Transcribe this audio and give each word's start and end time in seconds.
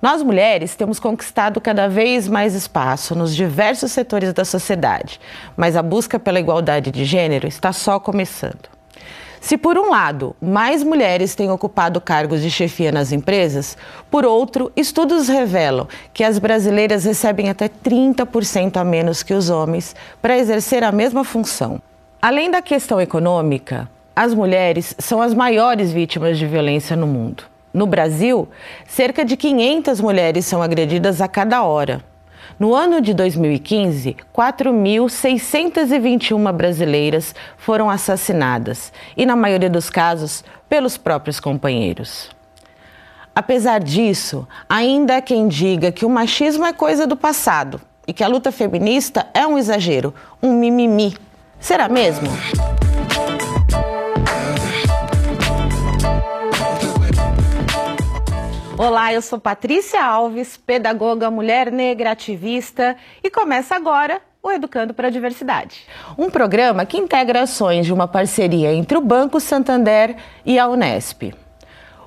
Nós 0.00 0.22
mulheres 0.22 0.76
temos 0.76 1.00
conquistado 1.00 1.60
cada 1.60 1.88
vez 1.88 2.28
mais 2.28 2.54
espaço 2.54 3.14
nos 3.14 3.34
diversos 3.34 3.92
setores 3.92 4.32
da 4.32 4.44
sociedade, 4.44 5.18
mas 5.56 5.74
a 5.74 5.82
busca 5.82 6.18
pela 6.18 6.38
igualdade 6.38 6.90
de 6.90 7.04
gênero 7.04 7.46
está 7.46 7.72
só 7.72 7.98
começando. 7.98 8.76
Se 9.40 9.56
por 9.56 9.78
um 9.78 9.90
lado, 9.90 10.36
mais 10.40 10.82
mulheres 10.82 11.34
têm 11.34 11.50
ocupado 11.50 12.00
cargos 12.00 12.42
de 12.42 12.50
chefia 12.50 12.92
nas 12.92 13.10
empresas, 13.10 13.76
por 14.10 14.26
outro, 14.26 14.70
estudos 14.76 15.28
revelam 15.28 15.88
que 16.12 16.24
as 16.24 16.38
brasileiras 16.38 17.04
recebem 17.04 17.48
até 17.48 17.68
30% 17.68 18.76
a 18.76 18.84
menos 18.84 19.22
que 19.22 19.32
os 19.32 19.48
homens 19.48 19.94
para 20.20 20.36
exercer 20.36 20.84
a 20.84 20.92
mesma 20.92 21.24
função. 21.24 21.80
Além 22.20 22.50
da 22.50 22.60
questão 22.60 23.00
econômica, 23.00 23.88
as 24.14 24.34
mulheres 24.34 24.94
são 24.98 25.22
as 25.22 25.32
maiores 25.32 25.92
vítimas 25.92 26.38
de 26.38 26.46
violência 26.46 26.96
no 26.96 27.06
mundo. 27.06 27.55
No 27.72 27.86
Brasil, 27.86 28.48
cerca 28.86 29.24
de 29.24 29.36
500 29.36 30.00
mulheres 30.00 30.44
são 30.46 30.60
agredidas 30.62 31.20
a 31.20 31.28
cada 31.28 31.62
hora. 31.62 32.02
No 32.58 32.74
ano 32.74 33.02
de 33.02 33.12
2015, 33.12 34.16
4.621 34.34 36.52
brasileiras 36.52 37.34
foram 37.58 37.90
assassinadas 37.90 38.90
e, 39.16 39.26
na 39.26 39.36
maioria 39.36 39.68
dos 39.68 39.90
casos, 39.90 40.42
pelos 40.68 40.96
próprios 40.96 41.38
companheiros. 41.38 42.30
Apesar 43.34 43.80
disso, 43.80 44.48
ainda 44.66 45.18
há 45.18 45.20
quem 45.20 45.48
diga 45.48 45.92
que 45.92 46.06
o 46.06 46.10
machismo 46.10 46.64
é 46.64 46.72
coisa 46.72 47.06
do 47.06 47.16
passado 47.16 47.78
e 48.06 48.14
que 48.14 48.24
a 48.24 48.28
luta 48.28 48.50
feminista 48.50 49.26
é 49.34 49.46
um 49.46 49.58
exagero, 49.58 50.14
um 50.42 50.58
mimimi. 50.58 51.14
Será 51.60 51.88
mesmo? 51.88 52.28
Olá, 58.78 59.10
eu 59.10 59.22
sou 59.22 59.40
Patrícia 59.40 60.04
Alves, 60.04 60.58
pedagoga, 60.58 61.30
mulher 61.30 61.72
negra, 61.72 62.10
ativista 62.10 62.94
e 63.24 63.30
começa 63.30 63.74
agora 63.74 64.20
o 64.42 64.50
Educando 64.50 64.92
para 64.92 65.08
a 65.08 65.10
Diversidade. 65.10 65.86
Um 66.18 66.28
programa 66.28 66.84
que 66.84 66.98
integra 66.98 67.40
ações 67.40 67.86
de 67.86 67.92
uma 67.94 68.06
parceria 68.06 68.74
entre 68.74 68.98
o 68.98 69.00
Banco 69.00 69.40
Santander 69.40 70.16
e 70.44 70.58
a 70.58 70.68
Unesp. 70.68 71.32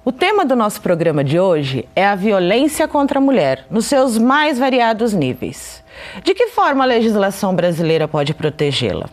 O 0.06 0.12
tema 0.12 0.46
do 0.46 0.56
nosso 0.56 0.80
programa 0.80 1.24
de 1.24 1.40
hoje 1.40 1.90
é 1.96 2.06
a 2.06 2.14
violência 2.14 2.88
contra 2.88 3.18
a 3.18 3.22
mulher, 3.22 3.66
nos 3.72 3.88
seus 3.88 4.20
mais 4.20 4.60
variados 4.60 5.12
níveis. 5.12 5.84
De 6.24 6.36
que 6.36 6.50
forma 6.50 6.84
a 6.84 6.88
legislação 6.88 7.56
brasileira 7.56 8.08
pode 8.08 8.36
protegê-la? 8.36 9.10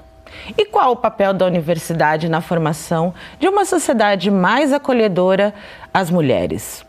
E 0.58 0.66
qual 0.66 0.92
o 0.92 0.96
papel 0.96 1.32
da 1.32 1.46
universidade 1.46 2.28
na 2.28 2.42
formação 2.42 3.14
de 3.40 3.48
uma 3.48 3.64
sociedade 3.64 4.30
mais 4.30 4.74
acolhedora 4.74 5.54
às 5.92 6.10
mulheres? 6.10 6.84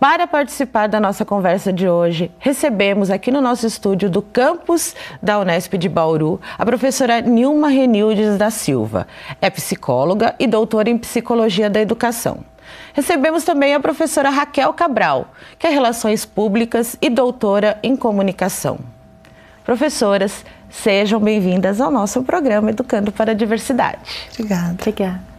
Para 0.00 0.26
participar 0.26 0.88
da 0.88 0.98
nossa 0.98 1.26
conversa 1.26 1.70
de 1.70 1.86
hoje, 1.86 2.32
recebemos 2.38 3.10
aqui 3.10 3.30
no 3.30 3.42
nosso 3.42 3.66
estúdio 3.66 4.08
do 4.08 4.22
campus 4.22 4.96
da 5.22 5.38
Unesp 5.38 5.74
de 5.74 5.90
Bauru 5.90 6.40
a 6.56 6.64
professora 6.64 7.20
Nilma 7.20 7.68
Renildes 7.68 8.38
da 8.38 8.50
Silva. 8.50 9.06
É 9.42 9.50
psicóloga 9.50 10.34
e 10.38 10.46
doutora 10.46 10.88
em 10.88 10.96
psicologia 10.96 11.68
da 11.68 11.82
educação. 11.82 12.38
Recebemos 12.94 13.44
também 13.44 13.74
a 13.74 13.80
professora 13.80 14.30
Raquel 14.30 14.72
Cabral, 14.72 15.34
que 15.58 15.66
é 15.66 15.70
Relações 15.70 16.24
Públicas 16.24 16.96
e 17.02 17.10
doutora 17.10 17.78
em 17.82 17.94
Comunicação. 17.94 18.78
Professoras, 19.66 20.46
sejam 20.70 21.20
bem-vindas 21.20 21.78
ao 21.78 21.90
nosso 21.90 22.22
programa 22.22 22.70
Educando 22.70 23.12
para 23.12 23.32
a 23.32 23.34
Diversidade. 23.34 23.98
Obrigada. 24.32 24.76
Obrigada. 24.80 25.29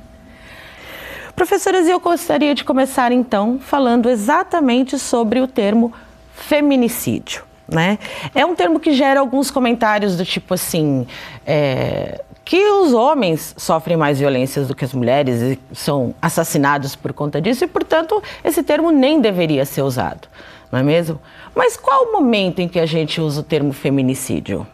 Professoras, 1.42 1.88
eu 1.88 2.00
gostaria 2.00 2.53
de 2.53 2.64
começar 2.64 3.11
então 3.11 3.58
falando 3.59 4.08
exatamente 4.08 5.00
sobre 5.00 5.39
o 5.42 5.47
termo 5.47 5.92
feminicídio. 6.36 7.44
Né? 7.67 7.97
É 8.36 8.45
um 8.45 8.53
termo 8.53 8.80
que 8.80 8.94
gera 8.94 9.20
alguns 9.20 9.50
comentários 9.50 10.16
do 10.16 10.23
tipo 10.23 10.53
assim. 10.53 11.08
É, 11.44 12.23
que 12.45 12.64
os 12.69 12.94
homens 12.94 13.56
sofrem 13.57 13.97
mais 13.97 14.19
violências 14.19 14.68
do 14.68 14.75
que 14.75 14.85
as 14.85 14.94
mulheres 14.94 15.41
e 15.41 15.59
são 15.74 16.13
assassinados 16.22 16.96
por 16.96 17.12
conta 17.12 17.41
disso, 17.41 17.63
e, 17.63 17.68
portanto, 17.68 18.22
esse 18.44 18.62
termo 18.62 18.91
nem 18.91 19.19
deveria 19.19 19.66
ser 19.66 19.81
usado, 19.81 20.28
não 20.72 20.78
é 20.78 20.84
mesmo? 20.84 21.19
Mas 21.56 21.75
qual 21.75 22.03
o 22.03 22.12
momento 22.12 22.59
em 22.59 22.68
que 22.68 22.79
a 22.79 22.85
gente 22.85 23.19
usa 23.19 23.41
o 23.41 23.44
termo 23.44 23.73
feminicídio? 23.73 24.68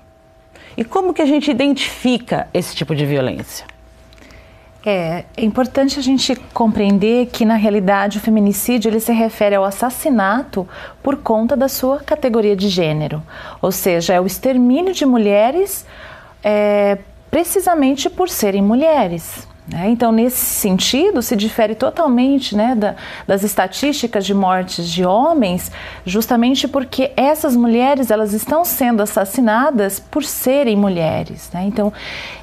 E 0.76 0.84
como 0.84 1.14
que 1.14 1.22
a 1.22 1.26
gente 1.26 1.50
identifica 1.50 2.50
esse 2.54 2.76
tipo 2.76 2.94
de 2.94 3.06
violência? 3.06 3.77
É, 4.90 5.26
é 5.36 5.44
importante 5.44 6.00
a 6.00 6.02
gente 6.02 6.34
compreender 6.54 7.26
que 7.26 7.44
na 7.44 7.56
realidade 7.56 8.20
o 8.20 8.22
feminicídio 8.22 8.88
ele 8.88 9.02
se 9.02 9.12
refere 9.12 9.54
ao 9.54 9.66
assassinato 9.66 10.66
por 11.04 11.18
conta 11.18 11.58
da 11.58 11.68
sua 11.68 12.00
categoria 12.00 12.56
de 12.56 12.70
gênero, 12.70 13.22
ou 13.62 13.70
seja, 13.70 14.14
é 14.14 14.22
o 14.22 14.26
extermínio 14.26 14.94
de 14.94 15.06
mulheres 15.06 15.86
é, 16.42 17.00
precisamente 17.30 18.10
por 18.10 18.30
serem 18.30 18.62
mulheres. 18.62 19.46
Né? 19.68 19.90
Então, 19.90 20.12
nesse 20.12 20.46
sentido, 20.46 21.22
se 21.22 21.36
difere 21.36 21.76
totalmente 21.76 22.56
né, 22.56 22.74
da, 22.74 22.96
das 23.28 23.44
estatísticas 23.44 24.26
de 24.26 24.34
mortes 24.34 24.88
de 24.90 25.06
homens, 25.06 25.72
justamente 26.06 26.68
porque 26.68 27.12
essas 27.18 27.56
mulheres 27.56 28.10
elas 28.10 28.32
estão 28.32 28.64
sendo 28.64 29.04
assassinadas 29.04 30.00
por 30.00 30.24
serem 30.24 30.78
mulheres. 30.78 31.50
Né? 31.54 31.66
Então, 31.66 31.92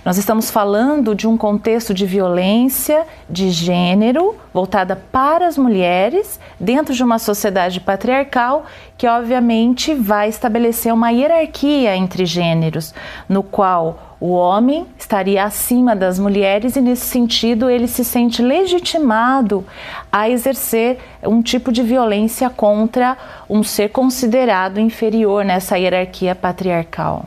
nós 0.04 0.18
estamos 0.18 0.50
falando 0.50 1.14
de 1.14 1.26
um 1.26 1.36
contexto 1.36 1.94
de 1.94 2.04
violência 2.04 3.06
de 3.28 3.48
gênero 3.50 4.36
voltada 4.52 4.94
para 4.94 5.46
as 5.46 5.56
mulheres 5.56 6.38
dentro 6.60 6.94
de 6.94 7.02
uma 7.02 7.18
sociedade 7.18 7.80
patriarcal 7.80 8.66
que, 8.96 9.06
obviamente, 9.06 9.94
vai 9.94 10.28
estabelecer 10.28 10.92
uma 10.92 11.10
hierarquia 11.10 11.96
entre 11.96 12.24
gêneros, 12.24 12.94
no 13.28 13.42
qual 13.42 14.16
o 14.20 14.30
homem 14.30 14.86
estaria 14.98 15.44
acima 15.44 15.94
das 15.94 16.18
mulheres 16.18 16.76
e, 16.76 16.80
nesse 16.80 17.04
sentido, 17.06 17.68
ele 17.68 17.86
se 17.86 18.04
sente 18.04 18.40
legitimado 18.40 19.64
a 20.10 20.30
exercer 20.30 20.98
um 21.22 21.42
tipo 21.42 21.72
de 21.72 21.82
violência 21.82 22.48
contra 22.48 23.18
um 23.50 23.62
ser 23.62 23.90
considerado 23.90 24.78
inferior 24.78 25.44
nessa 25.44 25.76
hierarquia 25.76 26.34
patriarcal. 26.34 27.26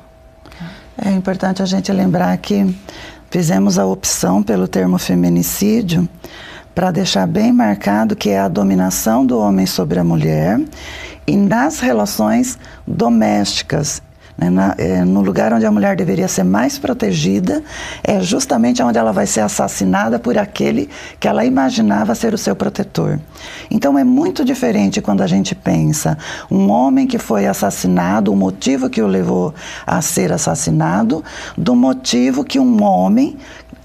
É 0.99 1.11
importante 1.11 1.61
a 1.61 1.66
gente 1.66 1.91
lembrar 1.91 2.35
que 2.38 2.75
fizemos 3.29 3.78
a 3.78 3.85
opção 3.85 4.41
pelo 4.41 4.67
termo 4.67 4.97
feminicídio 4.97 6.07
para 6.73 6.91
deixar 6.91 7.28
bem 7.28 7.51
marcado 7.51 8.16
que 8.16 8.29
é 8.29 8.39
a 8.39 8.47
dominação 8.47 9.25
do 9.25 9.38
homem 9.38 9.66
sobre 9.66 9.99
a 9.99 10.03
mulher 10.03 10.59
e 11.28 11.36
nas 11.36 11.80
relações 11.80 12.58
domésticas 12.88 14.02
né, 14.38 14.50
na, 14.50 14.76
é, 14.78 15.04
no 15.04 15.22
lugar 15.22 15.52
onde 15.52 15.66
a 15.66 15.72
mulher 15.72 15.96
deveria 15.96 16.28
ser 16.28 16.44
mais 16.44 16.78
protegida, 16.78 17.64
é 18.04 18.22
justamente 18.22 18.84
onde 18.84 18.98
ela 18.98 19.12
vai 19.12 19.26
ser 19.26 19.42
assassinada 19.42 20.20
por 20.20 20.38
aquele 20.38 20.90
que 21.20 21.28
ela 21.28 21.44
imaginava 21.44 22.14
ser 22.14 22.34
o 22.34 22.38
seu 22.38 22.56
protetor. 22.56 23.20
Então 23.72 23.98
é 23.98 24.04
muito 24.04 24.46
diferente 24.46 25.02
quando 25.02 25.22
a 25.22 25.28
gente 25.28 25.56
pensa 25.56 26.18
um 26.52 26.70
homem 26.70 27.08
que 27.08 27.18
foi 27.18 27.48
assassinado, 27.48 28.32
o 28.32 28.36
motivo 28.36 28.90
que 28.90 29.02
o 29.02 29.08
levou 29.08 29.54
a 29.86 30.02
ser 30.02 30.32
assassinado, 30.32 31.24
do 31.58 31.76
motivo 31.76 32.44
que 32.44 32.59
um 32.59 32.84
homem 32.84 33.38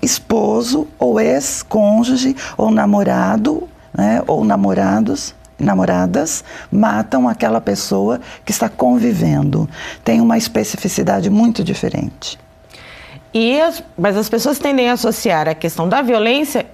esposo 0.02 0.86
ou 0.98 1.18
ex-cônjuge 1.18 2.36
ou 2.58 2.70
namorado, 2.70 3.68
né, 3.96 4.22
ou 4.26 4.44
namorados 4.44 5.34
namoradas 5.58 6.44
matam 6.70 7.28
aquela 7.28 7.60
pessoa 7.60 8.20
que 8.44 8.52
está 8.52 8.68
convivendo. 8.68 9.68
Tem 10.04 10.20
uma 10.20 10.36
especificidade 10.36 11.30
muito 11.30 11.62
diferente. 11.62 12.38
E 13.34 13.60
as, 13.60 13.82
mas 13.96 14.16
as 14.16 14.28
pessoas 14.28 14.58
tendem 14.58 14.90
a 14.90 14.92
associar 14.92 15.48
a 15.48 15.54
questão 15.54 15.88
da 15.88 16.02
violência 16.02 16.66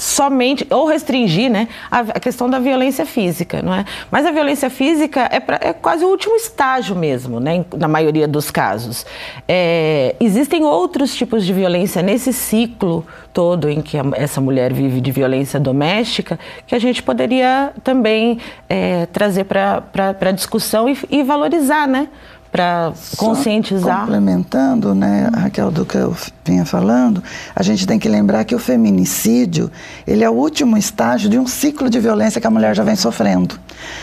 somente 0.00 0.66
ou 0.70 0.86
restringir 0.86 1.50
né, 1.50 1.68
a, 1.90 2.00
a, 2.00 2.20
questão 2.20 2.48
da 2.48 2.58
violência 2.58 3.04
física, 3.04 3.62
não 3.62 3.72
é? 3.72 3.84
Mas 4.10 4.26
a 4.26 4.30
violência 4.30 4.70
física 4.70 5.28
é, 5.30 5.38
pra, 5.38 5.58
é 5.60 5.72
quase 5.72 6.04
o 6.04 6.08
último 6.08 6.34
estágio 6.34 6.96
mesmo, 6.96 7.38
né, 7.38 7.64
na 7.76 7.86
maioria 7.86 8.26
dos 8.26 8.50
casos. 8.50 9.06
É, 9.46 10.16
existem 10.18 10.64
outros 10.64 11.14
tipos 11.14 11.44
de 11.44 11.52
violência 11.52 12.02
nesse 12.02 12.32
ciclo 12.32 13.06
todo 13.32 13.68
em 13.68 13.80
que 13.80 13.98
a, 13.98 14.04
essa 14.14 14.40
mulher 14.40 14.72
vive 14.72 15.00
de 15.00 15.12
violência 15.12 15.60
doméstica 15.60 16.38
que 16.66 16.74
a 16.74 16.78
gente 16.78 17.02
poderia 17.02 17.72
também 17.84 18.38
é, 18.68 19.06
trazer 19.06 19.44
para 19.44 19.84
a 20.20 20.32
discussão 20.32 20.88
e, 20.88 20.98
e 21.10 21.22
valorizar, 21.22 21.86
né? 21.86 22.08
Para 22.50 22.92
conscientizar. 23.16 24.00
complementando, 24.00 24.94
né, 24.94 25.30
Raquel, 25.32 25.70
do 25.70 25.86
que 25.86 25.96
eu 25.96 26.14
vinha 26.44 26.64
falando, 26.64 27.22
a 27.54 27.62
gente 27.62 27.86
tem 27.86 27.98
que 27.98 28.08
lembrar 28.08 28.44
que 28.44 28.54
o 28.54 28.58
feminicídio 28.58 29.70
ele 30.06 30.24
é 30.24 30.30
o 30.30 30.32
último 30.32 30.76
estágio 30.76 31.30
de 31.30 31.38
um 31.38 31.46
ciclo 31.46 31.88
de 31.88 32.00
violência 32.00 32.40
que 32.40 32.46
a 32.46 32.50
mulher 32.50 32.74
já 32.74 32.82
vem 32.82 32.96
sofrendo, 32.96 33.58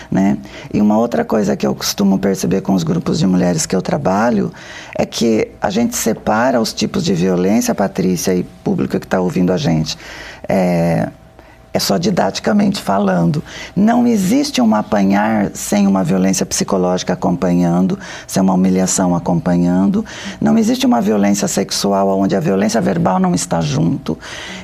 né? 0.10 0.38
E 0.74 0.80
uma 0.80 0.98
outra 0.98 1.26
coisa 1.26 1.58
que 1.58 1.68
eu 1.68 1.76
costumo 1.76 2.18
perceber 2.18 2.62
com 2.62 2.74
os 2.74 2.84
grupos 2.84 3.20
de 3.20 3.28
mulheres 3.28 3.66
que 3.66 3.76
eu 3.76 3.82
trabalho 3.82 4.52
é 4.96 5.06
que 5.06 5.50
a 5.62 5.70
gente 5.70 5.98
separa 5.98 6.62
os 6.62 6.72
tipos 6.72 7.04
de 7.04 7.14
violência, 7.14 7.76
Patrícia 7.76 8.34
e 8.34 8.44
público 8.44 8.98
que 8.98 9.06
está 9.06 9.20
ouvindo 9.20 9.52
a 9.52 9.58
gente. 9.58 9.98
É, 10.48 11.10
é 11.78 11.80
só 11.80 11.98
didaticamente 11.98 12.82
falando. 12.82 13.44
Não 13.76 14.08
existe 14.08 14.60
um 14.60 14.74
apanhar 14.74 15.52
sem 15.54 15.86
uma 15.86 16.04
violência 16.04 16.44
psicológica 16.44 17.14
acompanhando, 17.14 18.00
sem 18.26 18.42
uma 18.42 18.56
humilhação 18.56 19.16
acompanhando. 19.16 20.04
Não 20.42 20.58
existe 20.58 20.88
uma 20.88 21.00
violência 21.00 21.48
sexual 21.48 22.10
onde 22.20 22.36
a 22.36 22.40
violência 22.40 22.82
verbal 22.82 23.20
não 23.20 23.36
está 23.36 23.62
junto. 23.62 24.18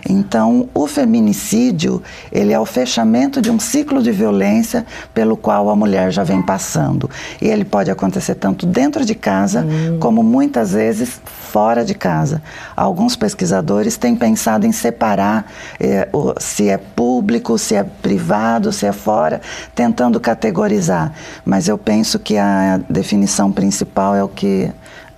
Então, 0.10 0.68
o 0.74 0.88
feminicídio, 0.88 2.02
ele 2.32 2.52
é 2.52 2.60
o 2.60 2.66
fechamento 2.66 3.40
de 3.40 3.52
um 3.52 3.60
ciclo 3.60 4.02
de 4.02 4.12
violência 4.12 4.84
pelo 5.14 5.38
qual 5.38 5.70
a 5.70 5.76
mulher 5.76 6.12
já 6.12 6.24
vem 6.24 6.42
passando. 6.42 7.08
E 7.40 7.48
ele 7.48 7.64
pode 7.64 7.92
acontecer 7.92 8.34
tanto 8.36 8.66
dentro 8.66 9.06
de 9.06 9.14
casa, 9.14 9.62
hum. 9.62 10.00
como 10.00 10.24
muitas 10.24 10.72
vezes 10.72 11.22
fora 11.52 11.86
de 11.86 11.94
casa. 11.94 12.42
Alguns 12.76 13.16
pesquisadores 13.16 13.98
têm 13.98 14.16
pensado 14.16 14.66
em 14.66 14.72
separar 14.72 15.46
eh, 15.80 16.10
se 16.40 16.68
é 16.68 16.80
público, 17.04 17.58
se 17.58 17.76
é 17.76 17.84
privado, 17.84 18.72
se 18.72 18.86
é 18.86 18.94
fora, 18.94 19.42
tentando 19.76 20.22
categorizar. 20.22 21.12
Mas 21.44 21.68
eu 21.68 21.78
penso 21.78 22.18
que 22.18 22.38
a 22.38 22.80
definição 22.90 23.52
principal 23.52 24.16
é 24.16 24.24
o 24.24 24.30
que 24.30 24.72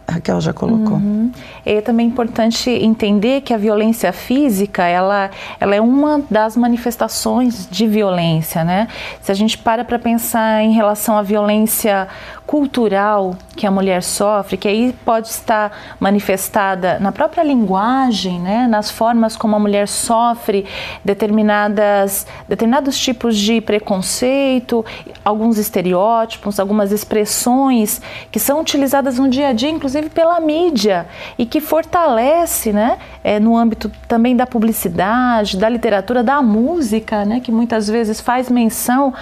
Raquel 0.09 0.41
já 0.41 0.51
colocou. 0.51 0.97
Uhum. 0.97 1.31
É 1.63 1.81
também 1.81 2.07
importante 2.07 2.71
entender 2.71 3.41
que 3.41 3.53
a 3.53 3.57
violência 3.57 4.11
física, 4.11 4.83
ela, 4.83 5.29
ela 5.59 5.75
é 5.75 5.81
uma 5.81 6.23
das 6.27 6.57
manifestações 6.57 7.67
de 7.69 7.87
violência, 7.87 8.63
né? 8.63 8.87
Se 9.21 9.31
a 9.31 9.35
gente 9.35 9.57
para 9.57 9.83
para 9.83 9.99
pensar 9.99 10.63
em 10.63 10.73
relação 10.73 11.15
à 11.15 11.21
violência 11.21 12.07
cultural 12.45 13.35
que 13.55 13.65
a 13.65 13.71
mulher 13.71 14.03
sofre, 14.03 14.57
que 14.57 14.67
aí 14.67 14.93
pode 15.05 15.29
estar 15.29 15.71
manifestada 15.99 16.99
na 16.99 17.11
própria 17.11 17.41
linguagem, 17.41 18.39
né? 18.39 18.67
Nas 18.67 18.91
formas 18.91 19.37
como 19.37 19.55
a 19.55 19.59
mulher 19.59 19.87
sofre 19.87 20.65
determinadas, 21.03 22.27
determinados 22.49 22.97
tipos 22.99 23.37
de 23.37 23.61
preconceito, 23.61 24.85
alguns 25.23 25.57
estereótipos, 25.57 26.59
algumas 26.59 26.91
expressões 26.91 28.01
que 28.29 28.39
são 28.39 28.59
utilizadas 28.59 29.17
no 29.17 29.29
dia 29.29 29.47
a 29.47 29.53
dia, 29.53 29.69
inclusive 29.69 30.09
pela 30.09 30.39
mídia, 30.39 31.07
e 31.37 31.45
que 31.45 31.61
fortalece, 31.61 32.73
né, 32.73 32.97
é, 33.23 33.39
no 33.39 33.57
âmbito 33.57 33.89
também 34.07 34.35
da 34.35 34.45
publicidade, 34.45 35.57
da 35.57 35.69
literatura, 35.69 36.21
da 36.21 36.41
música, 36.41 37.23
né, 37.23 37.39
que 37.39 37.51
muitas 37.51 37.87
vezes 37.87 38.19
faz 38.19 38.49
menção 38.49 39.13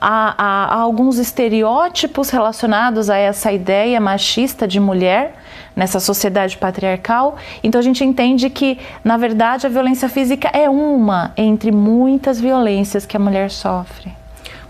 a, 0.00 0.34
a, 0.38 0.64
a 0.76 0.80
alguns 0.80 1.18
estereótipos 1.18 2.30
relacionados 2.30 2.69
a 3.08 3.16
essa 3.16 3.52
ideia 3.52 4.00
machista 4.00 4.66
de 4.66 4.78
mulher 4.78 5.34
nessa 5.74 6.00
sociedade 6.00 6.56
patriarcal. 6.56 7.36
Então 7.62 7.78
a 7.78 7.82
gente 7.82 8.04
entende 8.04 8.50
que, 8.50 8.78
na 9.04 9.16
verdade, 9.16 9.66
a 9.66 9.70
violência 9.70 10.08
física 10.08 10.48
é 10.48 10.68
uma 10.68 11.32
entre 11.36 11.70
muitas 11.72 12.40
violências 12.40 13.06
que 13.06 13.16
a 13.16 13.20
mulher 13.20 13.50
sofre. 13.50 14.12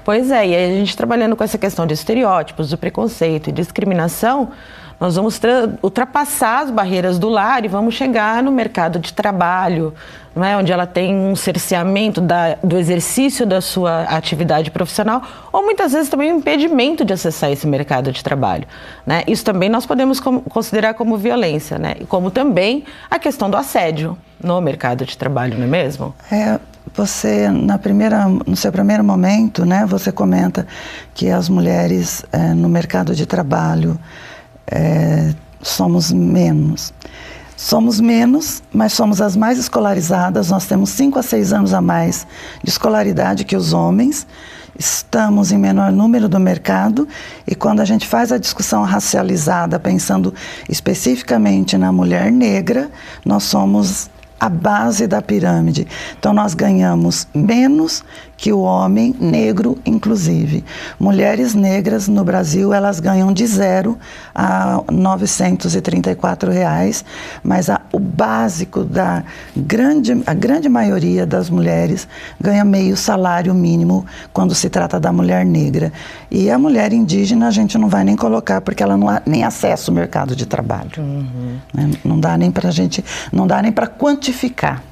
Pois 0.04 0.30
é, 0.30 0.48
e 0.48 0.54
a 0.54 0.68
gente 0.78 0.96
trabalhando 0.96 1.36
com 1.36 1.44
essa 1.44 1.58
questão 1.58 1.86
de 1.86 1.94
estereótipos, 1.94 2.70
do 2.70 2.78
preconceito 2.78 3.50
e 3.50 3.52
discriminação, 3.52 4.50
nós 5.00 5.16
vamos 5.16 5.40
ultrapassar 5.82 6.64
as 6.64 6.70
barreiras 6.70 7.18
do 7.18 7.30
lar 7.30 7.64
e 7.64 7.68
vamos 7.68 7.94
chegar 7.94 8.42
no 8.42 8.52
mercado 8.52 8.98
de 8.98 9.14
trabalho, 9.14 9.94
não 10.36 10.44
é? 10.44 10.54
onde 10.58 10.70
ela 10.70 10.86
tem 10.86 11.16
um 11.16 11.34
cerceamento 11.34 12.20
da, 12.20 12.56
do 12.62 12.76
exercício 12.76 13.46
da 13.46 13.62
sua 13.62 14.02
atividade 14.02 14.70
profissional, 14.70 15.22
ou 15.50 15.62
muitas 15.62 15.92
vezes 15.92 16.10
também 16.10 16.30
um 16.30 16.36
impedimento 16.36 17.02
de 17.02 17.14
acessar 17.14 17.50
esse 17.50 17.66
mercado 17.66 18.12
de 18.12 18.22
trabalho. 18.22 18.66
Né? 19.06 19.24
Isso 19.26 19.42
também 19.42 19.70
nós 19.70 19.86
podemos 19.86 20.20
com, 20.20 20.38
considerar 20.42 20.92
como 20.92 21.16
violência, 21.16 21.78
né? 21.78 21.94
como 22.06 22.30
também 22.30 22.84
a 23.10 23.18
questão 23.18 23.48
do 23.48 23.56
assédio 23.56 24.18
no 24.38 24.60
mercado 24.60 25.06
de 25.06 25.16
trabalho, 25.16 25.56
não 25.56 25.64
é 25.64 25.66
mesmo? 25.66 26.14
É, 26.30 26.60
você 26.94 27.48
na 27.48 27.78
primeira, 27.78 28.26
no 28.28 28.56
seu 28.56 28.70
primeiro 28.70 29.02
momento, 29.02 29.64
né, 29.64 29.86
você 29.86 30.12
comenta 30.12 30.66
que 31.14 31.30
as 31.30 31.48
mulheres 31.48 32.24
é, 32.30 32.52
no 32.52 32.68
mercado 32.68 33.14
de 33.14 33.24
trabalho 33.24 33.98
é, 34.70 35.34
somos 35.62 36.12
menos. 36.12 36.92
Somos 37.56 38.00
menos, 38.00 38.62
mas 38.72 38.94
somos 38.94 39.20
as 39.20 39.36
mais 39.36 39.58
escolarizadas. 39.58 40.50
Nós 40.50 40.66
temos 40.66 40.88
5 40.90 41.18
a 41.18 41.22
6 41.22 41.52
anos 41.52 41.74
a 41.74 41.80
mais 41.82 42.26
de 42.62 42.70
escolaridade 42.70 43.44
que 43.44 43.54
os 43.54 43.74
homens. 43.74 44.26
Estamos 44.78 45.52
em 45.52 45.58
menor 45.58 45.92
número 45.92 46.26
do 46.26 46.40
mercado 46.40 47.06
e 47.46 47.54
quando 47.54 47.80
a 47.80 47.84
gente 47.84 48.06
faz 48.06 48.32
a 48.32 48.38
discussão 48.38 48.82
racializada, 48.82 49.78
pensando 49.78 50.32
especificamente 50.70 51.76
na 51.76 51.92
mulher 51.92 52.32
negra, 52.32 52.90
nós 53.26 53.42
somos 53.42 54.08
a 54.40 54.48
base 54.48 55.06
da 55.06 55.20
pirâmide. 55.20 55.86
Então 56.18 56.32
nós 56.32 56.54
ganhamos 56.54 57.28
menos 57.34 58.02
que 58.38 58.50
o 58.54 58.60
homem 58.60 59.14
negro, 59.20 59.76
inclusive. 59.84 60.64
Mulheres 60.98 61.52
negras 61.52 62.08
no 62.08 62.24
Brasil, 62.24 62.72
elas 62.72 63.00
ganham 63.00 63.34
de 63.34 63.46
zero 63.46 63.98
a 64.40 64.82
934 64.90 66.50
reais, 66.50 67.04
mas 67.44 67.68
a, 67.68 67.78
o 67.92 67.98
básico 67.98 68.82
da 68.82 69.22
grande, 69.54 70.22
a 70.26 70.32
grande 70.32 70.66
maioria 70.66 71.26
das 71.26 71.50
mulheres 71.50 72.08
ganha 72.40 72.64
meio 72.64 72.96
salário 72.96 73.52
mínimo 73.52 74.06
quando 74.32 74.54
se 74.54 74.70
trata 74.70 74.98
da 74.98 75.12
mulher 75.12 75.44
negra. 75.44 75.92
E 76.30 76.50
a 76.50 76.58
mulher 76.58 76.90
indígena 76.90 77.48
a 77.48 77.50
gente 77.50 77.76
não 77.76 77.90
vai 77.90 78.02
nem 78.02 78.16
colocar 78.16 78.62
porque 78.62 78.82
ela 78.82 78.96
não 78.96 79.10
há 79.10 79.20
nem 79.26 79.44
acesso 79.44 79.90
ao 79.90 79.94
mercado 79.94 80.34
de 80.34 80.46
trabalho. 80.46 80.90
Uhum. 80.96 81.58
Né? 81.74 81.90
Não 82.02 82.18
dá 82.18 82.38
nem 82.38 82.50
para 82.50 82.70
gente, 82.70 83.04
não 83.30 83.46
dá 83.46 83.60
nem 83.60 83.70
para 83.70 83.86
quantificar. 83.86 84.82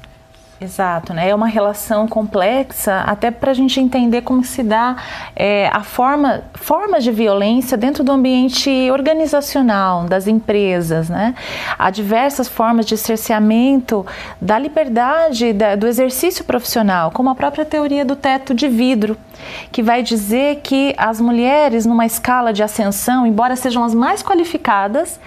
Exato, 0.61 1.13
né? 1.13 1.29
É 1.29 1.33
uma 1.33 1.47
relação 1.47 2.05
complexa, 2.05 2.99
até 3.07 3.31
para 3.31 3.51
a 3.51 3.53
gente 3.53 3.79
entender 3.79 4.23
como 4.23 4.43
se 4.43 4.61
dá 4.61 4.97
é, 5.33 5.69
a 5.71 5.83
forma, 5.83 6.43
formas 6.53 7.01
de 7.01 7.11
violência 7.13 7.77
dentro 7.77 8.03
do 8.03 8.11
ambiente 8.11 8.69
organizacional 8.91 10.03
das 10.03 10.27
empresas, 10.27 11.07
né? 11.07 11.33
Há 11.77 11.89
diversas 11.89 12.49
formas 12.49 12.85
de 12.85 12.97
cerceamento 12.97 14.05
da 14.41 14.59
liberdade 14.59 15.53
da, 15.53 15.75
do 15.77 15.87
exercício 15.87 16.43
profissional, 16.43 17.09
como 17.11 17.29
a 17.29 17.35
própria 17.35 17.63
teoria 17.63 18.03
do 18.03 18.17
teto 18.17 18.53
de 18.53 18.67
vidro, 18.67 19.17
que 19.71 19.81
vai 19.81 20.03
dizer 20.03 20.59
que 20.61 20.93
as 20.97 21.21
mulheres, 21.21 21.85
numa 21.85 22.05
escala 22.05 22.51
de 22.51 22.61
ascensão, 22.61 23.25
embora 23.25 23.55
sejam 23.55 23.81
as 23.81 23.93
mais 23.93 24.21
qualificadas, 24.21 25.17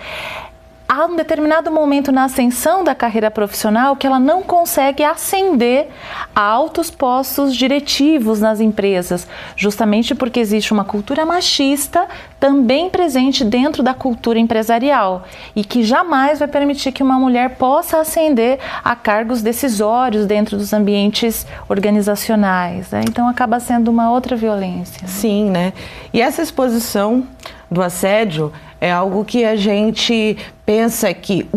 há 0.93 1.07
um 1.07 1.17
determinado 1.17 1.71
momento 1.71 2.13
na 2.13 2.25
ascensão 2.25 2.85
da 2.85 2.95
carreira 2.95 3.31
profissional 3.31 3.97
que 3.97 4.07
ela 4.07 4.21
não 4.21 4.43
consegue 4.43 5.03
ascender 5.03 5.89
a 6.37 6.43
altos 6.43 6.91
postos 6.91 7.57
diretivos 7.57 8.41
nas 8.41 8.61
empresas, 8.61 9.27
justamente 9.57 10.15
porque 10.15 10.39
existe 10.39 10.71
uma 10.71 10.85
cultura 10.85 11.25
machista 11.25 12.07
também 12.39 12.91
presente 12.91 13.43
dentro 13.43 13.83
da 13.83 13.95
cultura 13.95 14.39
empresarial 14.39 15.25
e 15.57 15.65
que 15.65 15.83
jamais 15.83 16.41
vai 16.41 16.49
permitir 16.49 16.93
que 16.93 17.03
uma 17.03 17.19
mulher 17.19 17.57
possa 17.57 18.01
ascender 18.01 18.59
a 18.85 18.95
cargos 18.95 19.41
decisórios 19.41 20.27
dentro 20.27 20.59
dos 20.59 20.75
ambientes 20.75 21.47
organizacionais. 21.71 22.91
Né? 22.91 23.01
Então 23.09 23.27
acaba 23.27 23.59
sendo 23.61 23.91
uma 23.91 24.11
outra 24.11 24.37
violência. 24.37 25.09
Sim, 25.09 25.49
né? 25.49 25.73
E 26.13 26.21
essa 26.21 26.43
exposição 26.43 27.27
do 27.73 27.83
assédio 27.83 28.53
é 28.81 28.91
algo 28.91 29.25
que 29.25 29.45
a 29.45 29.57
gente 29.57 30.37
pensa 30.65 31.13
que 31.15 31.49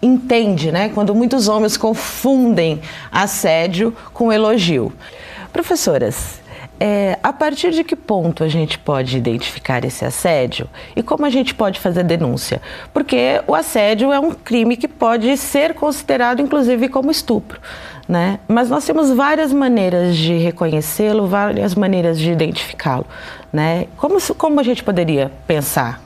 entende, 0.00 0.70
né? 0.70 0.90
Quando 0.90 1.14
muitos 1.14 1.48
homens 1.48 1.76
confundem 1.76 2.80
assédio 3.10 3.96
com 4.12 4.32
elogio. 4.32 4.92
Professoras, 5.52 6.42
é, 6.78 7.18
a 7.22 7.32
partir 7.32 7.70
de 7.70 7.84
que 7.84 7.94
ponto 7.94 8.42
a 8.42 8.48
gente 8.48 8.78
pode 8.78 9.16
identificar 9.16 9.84
esse 9.84 10.04
assédio 10.04 10.68
e 10.94 11.02
como 11.02 11.24
a 11.24 11.30
gente 11.30 11.54
pode 11.54 11.78
fazer 11.78 12.02
denúncia? 12.02 12.60
Porque 12.92 13.40
o 13.46 13.54
assédio 13.54 14.12
é 14.12 14.18
um 14.18 14.32
crime 14.32 14.76
que 14.76 14.88
pode 14.88 15.36
ser 15.36 15.74
considerado, 15.74 16.42
inclusive, 16.42 16.88
como 16.88 17.10
estupro. 17.10 17.60
Né? 18.06 18.38
Mas 18.46 18.68
nós 18.68 18.84
temos 18.84 19.10
várias 19.10 19.52
maneiras 19.52 20.16
de 20.16 20.36
reconhecê-lo, 20.36 21.26
várias 21.26 21.74
maneiras 21.74 22.18
de 22.18 22.30
identificá-lo. 22.30 23.06
Né? 23.54 23.86
Como, 23.96 24.18
como 24.36 24.58
a 24.58 24.64
gente 24.64 24.82
poderia 24.82 25.30
pensar 25.46 26.04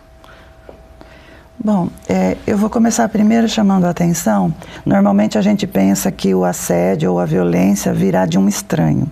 Bom, 1.60 1.88
é, 2.08 2.36
eu 2.46 2.56
vou 2.56 2.70
começar 2.70 3.08
primeiro 3.08 3.48
chamando 3.48 3.84
a 3.84 3.90
atenção. 3.90 4.54
Normalmente 4.86 5.36
a 5.36 5.42
gente 5.42 5.66
pensa 5.66 6.08
que 6.12 6.32
o 6.32 6.44
assédio 6.44 7.10
ou 7.10 7.18
a 7.18 7.24
violência 7.24 7.92
virá 7.92 8.26
de 8.26 8.38
um 8.38 8.46
estranho. 8.46 9.10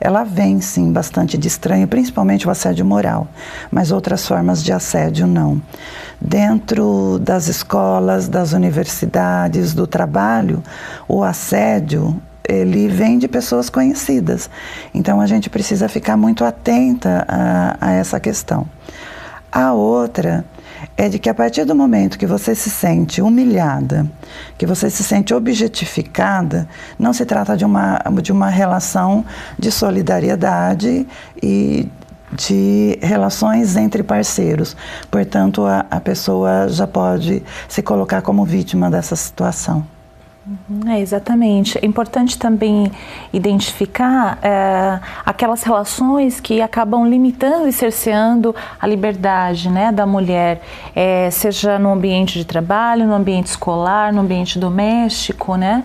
Ela 0.00 0.24
vem 0.24 0.60
sim 0.60 0.92
bastante 0.92 1.38
de 1.38 1.46
estranho, 1.46 1.86
principalmente 1.86 2.48
o 2.48 2.50
assédio 2.50 2.84
moral, 2.84 3.28
mas 3.70 3.92
outras 3.92 4.26
formas 4.26 4.60
de 4.60 4.72
assédio 4.72 5.24
não. 5.28 5.62
Dentro 6.20 7.20
das 7.20 7.46
escolas, 7.46 8.26
das 8.26 8.52
universidades, 8.52 9.72
do 9.72 9.86
trabalho, 9.86 10.64
o 11.06 11.22
assédio 11.22 12.20
ele 12.48 12.88
vem 12.88 13.18
de 13.18 13.26
pessoas 13.26 13.70
conhecidas. 13.70 14.50
Então 14.92 15.20
a 15.20 15.26
gente 15.26 15.48
precisa 15.48 15.88
ficar 15.88 16.16
muito 16.16 16.44
atenta 16.44 17.24
a, 17.26 17.76
a 17.80 17.92
essa 17.92 18.20
questão. 18.20 18.66
A 19.50 19.72
outra 19.72 20.44
é 20.96 21.08
de 21.08 21.18
que 21.18 21.28
a 21.28 21.34
partir 21.34 21.64
do 21.64 21.74
momento 21.74 22.18
que 22.18 22.26
você 22.26 22.54
se 22.54 22.68
sente 22.68 23.22
humilhada, 23.22 24.06
que 24.58 24.66
você 24.66 24.90
se 24.90 25.02
sente 25.04 25.32
objetificada, 25.32 26.68
não 26.98 27.12
se 27.12 27.24
trata 27.24 27.56
de 27.56 27.64
uma, 27.64 28.00
de 28.20 28.32
uma 28.32 28.48
relação 28.48 29.24
de 29.58 29.70
solidariedade 29.70 31.06
e 31.42 31.88
de 32.32 32.98
relações 33.00 33.76
entre 33.76 34.02
parceiros. 34.02 34.76
Portanto, 35.10 35.64
a, 35.64 35.86
a 35.88 36.00
pessoa 36.00 36.68
já 36.68 36.86
pode 36.86 37.42
se 37.68 37.80
colocar 37.80 38.22
como 38.22 38.44
vítima 38.44 38.90
dessa 38.90 39.14
situação. 39.14 39.93
Uhum, 40.46 40.90
é, 40.90 41.00
exatamente. 41.00 41.78
É 41.78 41.86
importante 41.86 42.38
também 42.38 42.92
identificar 43.32 44.38
é, 44.42 45.00
aquelas 45.24 45.62
relações 45.62 46.38
que 46.38 46.60
acabam 46.60 47.08
limitando 47.08 47.66
e 47.66 47.72
cerceando 47.72 48.54
a 48.78 48.86
liberdade 48.86 49.70
né, 49.70 49.90
da 49.90 50.04
mulher, 50.04 50.60
é, 50.94 51.30
seja 51.30 51.78
no 51.78 51.90
ambiente 51.90 52.38
de 52.38 52.44
trabalho, 52.44 53.06
no 53.06 53.14
ambiente 53.14 53.46
escolar, 53.46 54.12
no 54.12 54.20
ambiente 54.20 54.58
doméstico, 54.58 55.56
né? 55.56 55.82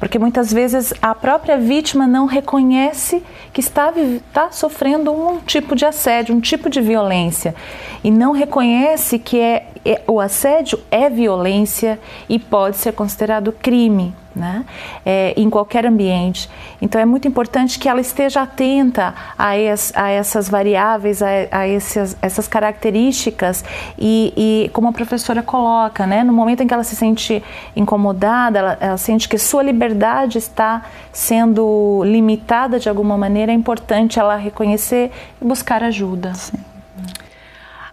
Porque 0.00 0.18
muitas 0.18 0.50
vezes 0.50 0.94
a 1.02 1.14
própria 1.14 1.58
vítima 1.58 2.06
não 2.06 2.24
reconhece 2.24 3.22
que 3.52 3.60
está, 3.60 3.92
está 3.92 4.50
sofrendo 4.50 5.12
um 5.12 5.38
tipo 5.40 5.76
de 5.76 5.84
assédio, 5.84 6.34
um 6.34 6.40
tipo 6.40 6.70
de 6.70 6.80
violência. 6.80 7.54
E 8.02 8.10
não 8.10 8.32
reconhece 8.32 9.18
que 9.18 9.38
é, 9.38 9.68
é 9.84 10.02
o 10.08 10.18
assédio 10.18 10.80
é 10.90 11.10
violência 11.10 12.00
e 12.30 12.38
pode 12.38 12.78
ser 12.78 12.92
considerado 12.94 13.52
crime 13.52 14.14
né? 14.34 14.64
É, 15.04 15.34
em 15.36 15.50
qualquer 15.50 15.86
ambiente. 15.86 16.48
Então 16.80 17.00
é 17.00 17.04
muito 17.04 17.26
importante 17.26 17.78
que 17.78 17.88
ela 17.88 18.00
esteja 18.00 18.42
atenta 18.42 19.14
a, 19.36 19.56
es, 19.58 19.92
a 19.94 20.10
essas 20.10 20.48
variáveis, 20.48 21.22
a, 21.22 21.28
a 21.50 21.68
esses, 21.68 22.16
essas 22.22 22.46
características 22.46 23.64
e, 23.98 24.32
e, 24.36 24.70
como 24.70 24.88
a 24.88 24.92
professora 24.92 25.42
coloca, 25.42 26.06
né? 26.06 26.22
no 26.22 26.32
momento 26.32 26.62
em 26.62 26.66
que 26.66 26.74
ela 26.74 26.84
se 26.84 26.96
sente 26.96 27.42
incomodada, 27.74 28.58
ela, 28.58 28.78
ela 28.80 28.96
sente 28.96 29.28
que 29.28 29.38
sua 29.38 29.62
liberdade 29.62 30.38
está 30.38 30.82
sendo 31.12 32.02
limitada 32.04 32.78
de 32.78 32.88
alguma 32.88 33.16
maneira, 33.18 33.52
é 33.52 33.54
importante 33.54 34.18
ela 34.18 34.36
reconhecer 34.36 35.10
e 35.40 35.44
buscar 35.44 35.82
ajuda. 35.82 36.34
Sim. 36.34 36.69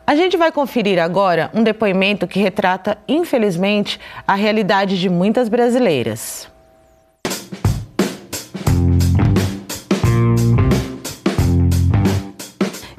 A 0.10 0.16
gente 0.16 0.38
vai 0.38 0.54
conferir 0.54 1.00
agora 1.00 1.52
um 1.54 1.62
depoimento 1.62 2.30
que 2.30 2.40
retrata, 2.40 2.98
infelizmente, 3.10 4.00
a 4.26 4.36
realidade 4.36 4.98
de 4.98 5.10
muitas 5.10 5.50
brasileiras. 5.50 6.48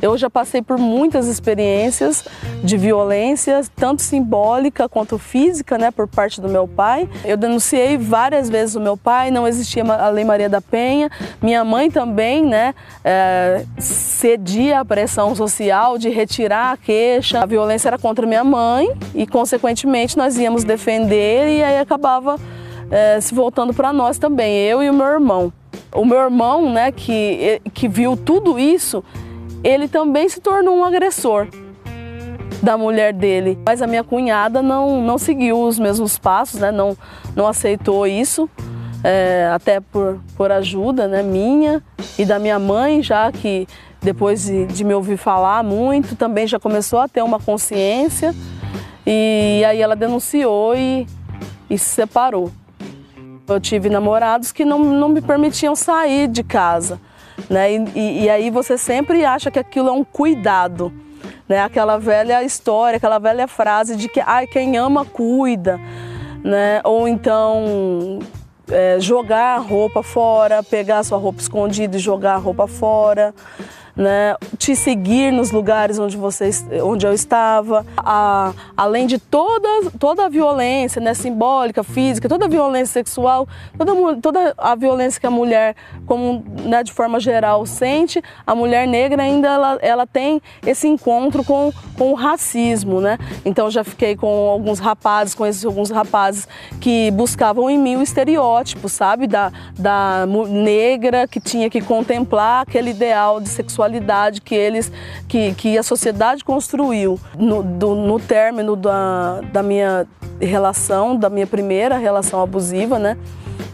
Eu 0.00 0.16
já 0.16 0.30
passei 0.30 0.62
por 0.62 0.78
muitas 0.78 1.26
experiências 1.26 2.24
de 2.62 2.76
violência, 2.76 3.60
tanto 3.74 4.00
simbólica 4.00 4.88
quanto 4.88 5.18
física, 5.18 5.76
né, 5.76 5.90
por 5.90 6.06
parte 6.06 6.40
do 6.40 6.48
meu 6.48 6.68
pai. 6.68 7.08
Eu 7.24 7.36
denunciei 7.36 7.98
várias 7.98 8.48
vezes 8.48 8.76
o 8.76 8.80
meu 8.80 8.96
pai, 8.96 9.30
não 9.30 9.46
existia 9.46 9.82
a 9.84 10.08
Lei 10.08 10.24
Maria 10.24 10.48
da 10.48 10.60
Penha. 10.60 11.10
Minha 11.42 11.64
mãe 11.64 11.90
também, 11.90 12.44
né, 12.44 12.74
é, 13.04 13.64
cedia 13.78 14.80
à 14.80 14.84
pressão 14.84 15.34
social 15.34 15.98
de 15.98 16.08
retirar 16.08 16.72
a 16.72 16.76
queixa. 16.76 17.42
A 17.42 17.46
violência 17.46 17.88
era 17.88 17.98
contra 17.98 18.26
minha 18.26 18.44
mãe 18.44 18.88
e, 19.14 19.26
consequentemente, 19.26 20.16
nós 20.16 20.38
íamos 20.38 20.62
defender 20.62 21.58
e 21.58 21.62
aí 21.62 21.78
acabava 21.78 22.36
é, 22.90 23.20
se 23.20 23.34
voltando 23.34 23.74
para 23.74 23.92
nós 23.92 24.18
também, 24.18 24.56
eu 24.58 24.82
e 24.82 24.88
o 24.88 24.94
meu 24.94 25.06
irmão. 25.06 25.52
O 25.92 26.04
meu 26.04 26.18
irmão, 26.18 26.70
né, 26.70 26.92
que, 26.92 27.60
que 27.72 27.88
viu 27.88 28.16
tudo 28.16 28.58
isso, 28.58 29.02
ele 29.62 29.88
também 29.88 30.28
se 30.28 30.40
tornou 30.40 30.76
um 30.76 30.84
agressor 30.84 31.48
da 32.62 32.76
mulher 32.76 33.12
dele. 33.12 33.58
Mas 33.64 33.82
a 33.82 33.86
minha 33.86 34.04
cunhada 34.04 34.62
não, 34.62 35.02
não 35.02 35.18
seguiu 35.18 35.60
os 35.60 35.78
mesmos 35.78 36.18
passos, 36.18 36.60
né? 36.60 36.70
não, 36.70 36.96
não 37.34 37.46
aceitou 37.46 38.06
isso, 38.06 38.48
é, 39.04 39.50
até 39.52 39.80
por, 39.80 40.20
por 40.36 40.50
ajuda 40.50 41.06
né? 41.06 41.22
minha 41.22 41.82
e 42.18 42.24
da 42.24 42.38
minha 42.38 42.58
mãe, 42.58 43.02
já 43.02 43.30
que 43.30 43.66
depois 44.00 44.44
de, 44.44 44.66
de 44.66 44.84
me 44.84 44.94
ouvir 44.94 45.16
falar 45.16 45.62
muito, 45.62 46.16
também 46.16 46.46
já 46.46 46.58
começou 46.58 47.00
a 47.00 47.08
ter 47.08 47.22
uma 47.22 47.38
consciência. 47.38 48.34
E 49.06 49.62
aí 49.66 49.80
ela 49.80 49.96
denunciou 49.96 50.76
e, 50.76 51.06
e 51.70 51.78
se 51.78 51.86
separou. 51.86 52.50
Eu 53.48 53.58
tive 53.58 53.88
namorados 53.88 54.52
que 54.52 54.64
não, 54.64 54.78
não 54.78 55.08
me 55.08 55.22
permitiam 55.22 55.74
sair 55.74 56.28
de 56.28 56.42
casa. 56.42 57.00
Né? 57.48 57.72
E, 57.72 58.24
e, 58.24 58.30
aí 58.30 58.50
você 58.50 58.76
sempre 58.76 59.24
acha 59.24 59.50
que 59.50 59.58
aquilo 59.58 59.88
é 59.88 59.92
um 59.92 60.04
cuidado, 60.04 60.92
né? 61.48 61.60
Aquela 61.62 61.98
velha 61.98 62.42
história, 62.42 62.98
aquela 62.98 63.18
velha 63.18 63.48
frase 63.48 63.96
de 63.96 64.06
que 64.06 64.20
ah, 64.20 64.46
quem 64.46 64.76
ama 64.76 65.04
cuida, 65.04 65.80
né? 66.44 66.82
Ou 66.84 67.08
então 67.08 68.18
é, 68.70 69.00
jogar 69.00 69.56
a 69.56 69.58
roupa 69.58 70.02
fora, 70.02 70.62
pegar 70.62 70.98
a 70.98 71.04
sua 71.04 71.16
roupa 71.16 71.40
escondida 71.40 71.96
e 71.96 72.00
jogar 72.00 72.34
a 72.34 72.38
roupa 72.38 72.66
fora 72.66 73.34
né, 73.98 74.36
te 74.56 74.76
seguir 74.76 75.32
nos 75.32 75.50
lugares 75.50 75.98
onde, 75.98 76.16
você, 76.16 76.50
onde 76.84 77.04
eu 77.04 77.12
estava, 77.12 77.84
a, 77.96 78.52
além 78.76 79.08
de 79.08 79.18
toda, 79.18 79.90
toda 79.98 80.26
a 80.26 80.28
violência 80.28 81.00
né, 81.00 81.12
simbólica, 81.14 81.82
física, 81.82 82.28
toda 82.28 82.44
a 82.44 82.48
violência 82.48 82.92
sexual, 82.92 83.48
toda, 83.76 84.16
toda 84.22 84.54
a 84.56 84.76
violência 84.76 85.20
que 85.20 85.26
a 85.26 85.30
mulher, 85.30 85.74
como, 86.06 86.44
né, 86.62 86.84
de 86.84 86.92
forma 86.92 87.18
geral, 87.18 87.66
sente, 87.66 88.22
a 88.46 88.54
mulher 88.54 88.86
negra 88.86 89.24
ainda 89.24 89.48
ela, 89.48 89.78
ela 89.82 90.06
tem 90.06 90.40
esse 90.64 90.86
encontro 90.86 91.42
com, 91.42 91.72
com 91.96 92.12
o 92.12 92.14
racismo. 92.14 93.00
Né? 93.00 93.18
Então 93.44 93.68
já 93.68 93.82
fiquei 93.82 94.14
com 94.14 94.48
alguns 94.48 94.78
rapazes, 94.78 95.34
conheci 95.34 95.66
alguns 95.66 95.90
rapazes 95.90 96.46
que 96.80 97.10
buscavam 97.10 97.68
em 97.68 97.76
mim 97.76 97.96
o 97.96 98.02
estereótipo, 98.02 98.88
sabe, 98.88 99.26
da, 99.26 99.50
da 99.76 100.24
negra 100.48 101.26
que 101.26 101.40
tinha 101.40 101.68
que 101.68 101.80
contemplar 101.80 102.62
aquele 102.62 102.90
ideal 102.90 103.40
de 103.40 103.48
sexualidade 103.48 103.87
sexualidade 103.88 104.40
que 104.40 104.54
eles, 104.54 104.92
que, 105.26 105.54
que 105.54 105.78
a 105.78 105.82
sociedade 105.82 106.44
construiu. 106.44 107.18
No, 107.36 107.62
do, 107.62 107.94
no 107.94 108.20
término 108.20 108.76
da, 108.76 109.40
da 109.52 109.62
minha 109.62 110.06
relação, 110.40 111.16
da 111.16 111.30
minha 111.30 111.46
primeira 111.46 111.96
relação 111.96 112.40
abusiva, 112.40 112.98
né? 112.98 113.16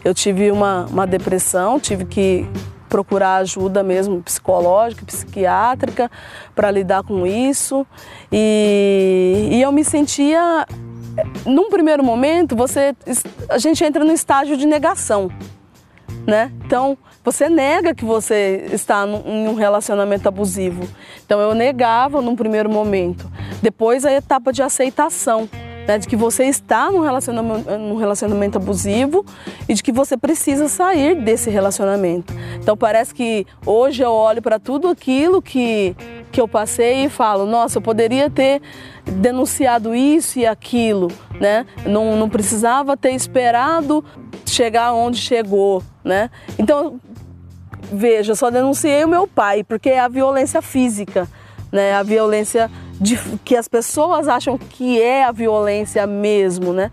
Eu 0.04 0.14
tive 0.14 0.50
uma, 0.50 0.86
uma 0.86 1.06
depressão, 1.06 1.80
tive 1.80 2.04
que 2.04 2.46
procurar 2.88 3.36
ajuda 3.36 3.82
mesmo 3.82 4.22
psicológica, 4.22 5.04
psiquiátrica 5.04 6.10
para 6.54 6.70
lidar 6.70 7.02
com 7.02 7.26
isso. 7.26 7.86
E, 8.30 9.48
e 9.50 9.62
eu 9.62 9.72
me 9.72 9.82
sentia, 9.82 10.66
num 11.44 11.68
primeiro 11.68 12.04
momento, 12.04 12.54
você, 12.54 12.94
a 13.48 13.58
gente 13.58 13.82
entra 13.84 14.04
no 14.04 14.12
estágio 14.12 14.56
de 14.56 14.66
negação, 14.66 15.30
né? 16.26 16.50
Então, 16.64 16.96
você 17.24 17.48
nega 17.48 17.94
que 17.94 18.04
você 18.04 18.66
está 18.70 19.06
em 19.06 19.48
um 19.48 19.54
relacionamento 19.54 20.28
abusivo. 20.28 20.86
Então 21.24 21.40
eu 21.40 21.54
negava 21.54 22.20
num 22.20 22.36
primeiro 22.36 22.68
momento. 22.68 23.30
Depois 23.62 24.04
a 24.04 24.12
etapa 24.12 24.52
de 24.52 24.62
aceitação. 24.62 25.48
Né, 25.86 25.98
de 25.98 26.08
que 26.08 26.16
você 26.16 26.44
está 26.44 26.90
num 26.90 27.00
relacionamento, 27.00 27.70
num 27.76 27.96
relacionamento 27.96 28.56
abusivo 28.56 29.22
e 29.68 29.74
de 29.74 29.82
que 29.82 29.92
você 29.92 30.16
precisa 30.16 30.66
sair 30.66 31.14
desse 31.14 31.50
relacionamento. 31.50 32.32
Então 32.58 32.74
parece 32.74 33.12
que 33.12 33.46
hoje 33.66 34.02
eu 34.02 34.10
olho 34.10 34.40
para 34.40 34.58
tudo 34.58 34.88
aquilo 34.88 35.42
que, 35.42 35.94
que 36.32 36.40
eu 36.40 36.48
passei 36.48 37.04
e 37.04 37.10
falo, 37.10 37.44
nossa, 37.44 37.76
eu 37.76 37.82
poderia 37.82 38.30
ter 38.30 38.62
denunciado 39.04 39.94
isso 39.94 40.38
e 40.38 40.46
aquilo, 40.46 41.08
né? 41.38 41.66
Não, 41.84 42.16
não 42.16 42.30
precisava 42.30 42.96
ter 42.96 43.10
esperado 43.10 44.02
chegar 44.50 44.92
onde 44.92 45.18
chegou, 45.18 45.82
né? 46.04 46.30
Então 46.58 47.00
Veja, 47.92 48.34
só 48.34 48.50
denunciei 48.50 49.04
o 49.04 49.08
meu 49.08 49.26
pai, 49.26 49.62
porque 49.62 49.90
é 49.90 50.00
a 50.00 50.08
violência 50.08 50.62
física, 50.62 51.28
né? 51.70 51.94
A 51.94 52.02
violência 52.02 52.70
de, 53.00 53.16
que 53.44 53.56
as 53.56 53.68
pessoas 53.68 54.28
acham 54.28 54.56
que 54.56 55.00
é 55.00 55.24
a 55.24 55.32
violência 55.32 56.06
mesmo, 56.06 56.72
né? 56.72 56.90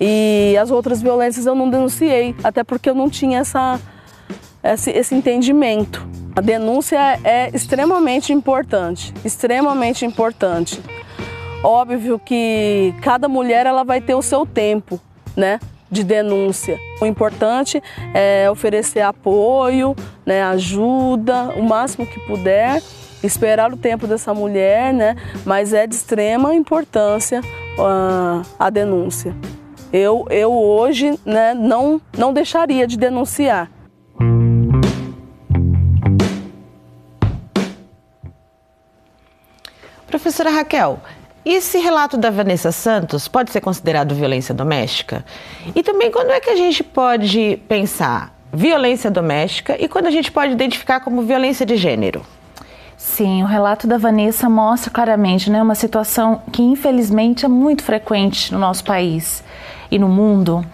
E 0.00 0.56
as 0.60 0.70
outras 0.70 1.00
violências 1.00 1.46
eu 1.46 1.54
não 1.54 1.68
denunciei, 1.68 2.34
até 2.42 2.64
porque 2.64 2.90
eu 2.90 2.94
não 2.94 3.08
tinha 3.08 3.38
essa, 3.38 3.80
esse, 4.62 4.90
esse 4.90 5.14
entendimento. 5.14 6.06
A 6.34 6.40
denúncia 6.40 6.98
é 7.22 7.50
extremamente 7.54 8.32
importante, 8.32 9.14
extremamente 9.24 10.04
importante. 10.04 10.80
Óbvio 11.62 12.18
que 12.18 12.92
cada 13.02 13.28
mulher 13.28 13.66
ela 13.66 13.84
vai 13.84 14.00
ter 14.00 14.14
o 14.14 14.22
seu 14.22 14.44
tempo, 14.44 15.00
né? 15.36 15.60
De 15.94 16.02
denúncia. 16.02 16.78
O 17.00 17.06
importante 17.06 17.80
é 18.12 18.50
oferecer 18.50 19.00
apoio, 19.00 19.94
né, 20.26 20.42
ajuda, 20.42 21.54
o 21.56 21.62
máximo 21.62 22.04
que 22.04 22.18
puder, 22.26 22.82
esperar 23.22 23.72
o 23.72 23.76
tempo 23.76 24.06
dessa 24.06 24.34
mulher, 24.34 24.92
né, 24.92 25.16
mas 25.46 25.72
é 25.72 25.86
de 25.86 25.94
extrema 25.94 26.52
importância 26.54 27.40
uh, 27.78 28.44
a 28.58 28.68
denúncia. 28.70 29.34
Eu, 29.92 30.26
eu 30.30 30.52
hoje 30.52 31.18
né, 31.24 31.54
não, 31.54 32.00
não 32.18 32.32
deixaria 32.32 32.86
de 32.86 32.98
denunciar. 32.98 33.70
Professora 40.08 40.50
Raquel, 40.50 40.98
esse 41.50 41.78
relato 41.78 42.16
da 42.16 42.30
Vanessa 42.30 42.72
Santos 42.72 43.28
pode 43.28 43.50
ser 43.50 43.60
considerado 43.60 44.14
violência 44.14 44.54
doméstica? 44.54 45.24
E 45.74 45.82
também 45.82 46.10
quando 46.10 46.30
é 46.30 46.40
que 46.40 46.50
a 46.50 46.56
gente 46.56 46.82
pode 46.82 47.60
pensar 47.68 48.34
violência 48.52 49.10
doméstica 49.10 49.76
e 49.78 49.88
quando 49.88 50.06
a 50.06 50.10
gente 50.10 50.30
pode 50.30 50.52
identificar 50.52 51.00
como 51.00 51.22
violência 51.22 51.66
de 51.66 51.76
gênero? 51.76 52.24
Sim, 52.96 53.42
o 53.42 53.46
relato 53.46 53.86
da 53.86 53.98
Vanessa 53.98 54.48
mostra 54.48 54.90
claramente 54.90 55.50
né, 55.50 55.60
uma 55.62 55.74
situação 55.74 56.40
que 56.50 56.62
infelizmente 56.62 57.44
é 57.44 57.48
muito 57.48 57.82
frequente 57.82 58.52
no 58.52 58.58
nosso 58.58 58.84
país 58.84 59.44
e 59.90 59.98
no 59.98 60.08
mundo. 60.08 60.64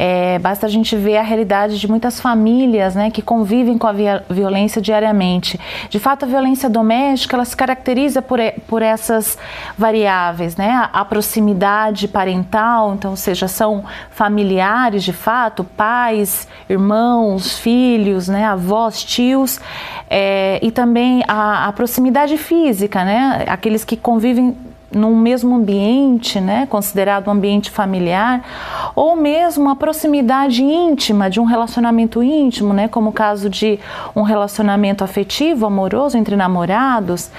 É, 0.00 0.38
basta 0.38 0.64
a 0.64 0.68
gente 0.68 0.94
ver 0.94 1.16
a 1.16 1.22
realidade 1.22 1.76
de 1.76 1.88
muitas 1.88 2.20
famílias 2.20 2.94
né, 2.94 3.10
que 3.10 3.20
convivem 3.20 3.76
com 3.76 3.88
a 3.88 3.92
violência 4.30 4.80
diariamente. 4.80 5.58
De 5.90 5.98
fato, 5.98 6.24
a 6.24 6.28
violência 6.28 6.70
doméstica 6.70 7.34
ela 7.34 7.44
se 7.44 7.56
caracteriza 7.56 8.22
por, 8.22 8.38
por 8.68 8.80
essas 8.80 9.36
variáveis, 9.76 10.56
né? 10.56 10.70
A, 10.70 11.00
a 11.00 11.04
proximidade 11.04 12.06
parental, 12.06 12.94
então, 12.94 13.10
ou 13.10 13.16
seja, 13.16 13.48
são 13.48 13.84
familiares 14.12 15.02
de 15.02 15.12
fato, 15.12 15.64
pais, 15.64 16.46
irmãos, 16.68 17.58
filhos, 17.58 18.28
né, 18.28 18.44
avós, 18.44 19.02
tios, 19.02 19.60
é, 20.08 20.60
e 20.62 20.70
também 20.70 21.24
a, 21.26 21.66
a 21.66 21.72
proximidade 21.72 22.36
física, 22.36 23.04
né? 23.04 23.44
Aqueles 23.48 23.84
que 23.84 23.96
convivem 23.96 24.56
num 24.90 25.14
mesmo 25.16 25.54
ambiente, 25.54 26.40
né, 26.40 26.66
considerado 26.66 27.28
um 27.28 27.32
ambiente 27.32 27.70
familiar, 27.70 28.92
ou 28.94 29.14
mesmo 29.16 29.68
a 29.68 29.76
proximidade 29.76 30.62
íntima 30.62 31.28
de 31.28 31.38
um 31.40 31.44
relacionamento 31.44 32.22
íntimo, 32.22 32.72
né, 32.72 32.88
como 32.88 33.10
o 33.10 33.12
caso 33.12 33.50
de 33.50 33.78
um 34.16 34.22
relacionamento 34.22 35.04
afetivo, 35.04 35.66
amoroso 35.66 36.16
entre 36.16 36.36
namorados, 36.36 37.30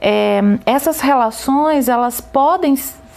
é, 0.00 0.40
essas 0.64 1.00
relações 1.00 1.88
elas 1.88 2.20
podem 2.20 2.74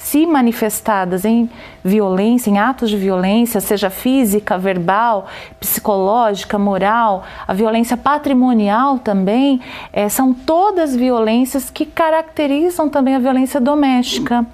se 0.08 0.26
manifestadas 0.26 1.26
em 1.26 1.50
violência, 1.84 2.50
em 2.50 2.58
atos 2.58 2.90
de 2.90 2.96
violência, 2.96 3.60
seja 3.60 3.90
física, 3.90 4.58
verbal, 4.58 5.28
psicológica, 5.60 6.58
moral, 6.58 7.26
a 7.46 7.54
violência 7.54 7.98
patrimonial 7.98 9.00
também, 9.00 9.60
é, 9.92 10.08
são 10.08 10.34
todas 10.34 10.96
violências 10.96 11.70
que 11.70 11.86
caracterizam 11.86 12.88
também 12.88 13.16
a 13.16 13.20
violência 13.20 13.60
doméstica. 13.60 14.46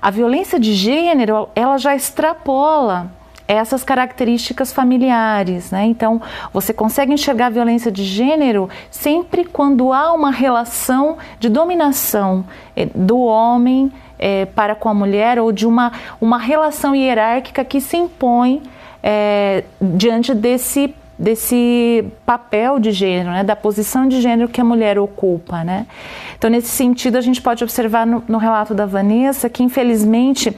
A 0.00 0.12
violência 0.12 0.60
de 0.60 0.72
gênero, 0.74 1.48
ela 1.56 1.76
já 1.76 1.96
extrapola 1.96 3.10
essas 3.48 3.82
características 3.82 4.72
familiares, 4.72 5.72
né? 5.72 5.86
Então, 5.86 6.22
você 6.52 6.72
consegue 6.72 7.12
enxergar 7.12 7.46
a 7.46 7.50
violência 7.50 7.90
de 7.90 8.04
gênero 8.04 8.68
sempre 8.92 9.44
quando 9.44 9.92
há 9.92 10.12
uma 10.12 10.30
relação 10.30 11.16
de 11.40 11.48
dominação 11.48 12.44
eh, 12.76 12.88
do 12.94 13.18
homem 13.18 13.90
é, 14.18 14.46
para 14.46 14.74
com 14.74 14.88
a 14.88 14.94
mulher 14.94 15.38
ou 15.38 15.52
de 15.52 15.66
uma, 15.66 15.92
uma 16.20 16.38
relação 16.38 16.94
hierárquica 16.94 17.64
que 17.64 17.80
se 17.80 17.96
impõe 17.96 18.62
é, 19.02 19.64
diante 19.80 20.34
desse 20.34 20.94
desse 21.18 22.04
papel 22.24 22.78
de 22.78 22.92
gênero, 22.92 23.30
né, 23.30 23.42
da 23.42 23.56
posição 23.56 24.06
de 24.06 24.20
gênero 24.20 24.48
que 24.48 24.60
a 24.60 24.64
mulher 24.64 25.00
ocupa, 25.00 25.64
né? 25.64 25.84
Então, 26.36 26.48
nesse 26.48 26.68
sentido, 26.68 27.16
a 27.16 27.20
gente 27.20 27.42
pode 27.42 27.64
observar 27.64 28.06
no, 28.06 28.22
no 28.28 28.38
relato 28.38 28.72
da 28.72 28.86
Vanessa 28.86 29.50
que, 29.50 29.60
infelizmente, 29.64 30.56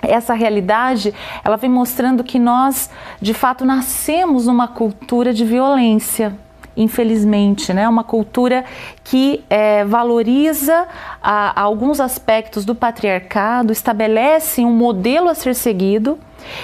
essa 0.00 0.32
realidade 0.32 1.12
ela 1.44 1.56
vem 1.56 1.68
mostrando 1.68 2.22
que 2.22 2.38
nós, 2.38 2.88
de 3.20 3.34
fato, 3.34 3.64
nascemos 3.64 4.46
numa 4.46 4.68
cultura 4.68 5.34
de 5.34 5.44
violência 5.44 6.38
infelizmente, 6.76 7.72
né? 7.72 7.88
Uma 7.88 8.04
cultura 8.04 8.64
que 9.04 9.44
é, 9.50 9.84
valoriza 9.84 10.86
a, 11.22 11.60
a 11.60 11.62
alguns 11.62 12.00
aspectos 12.00 12.64
do 12.64 12.74
patriarcado, 12.74 13.72
estabelece 13.72 14.64
um 14.64 14.72
modelo 14.72 15.28
a 15.28 15.34
ser 15.34 15.54
seguido 15.54 16.18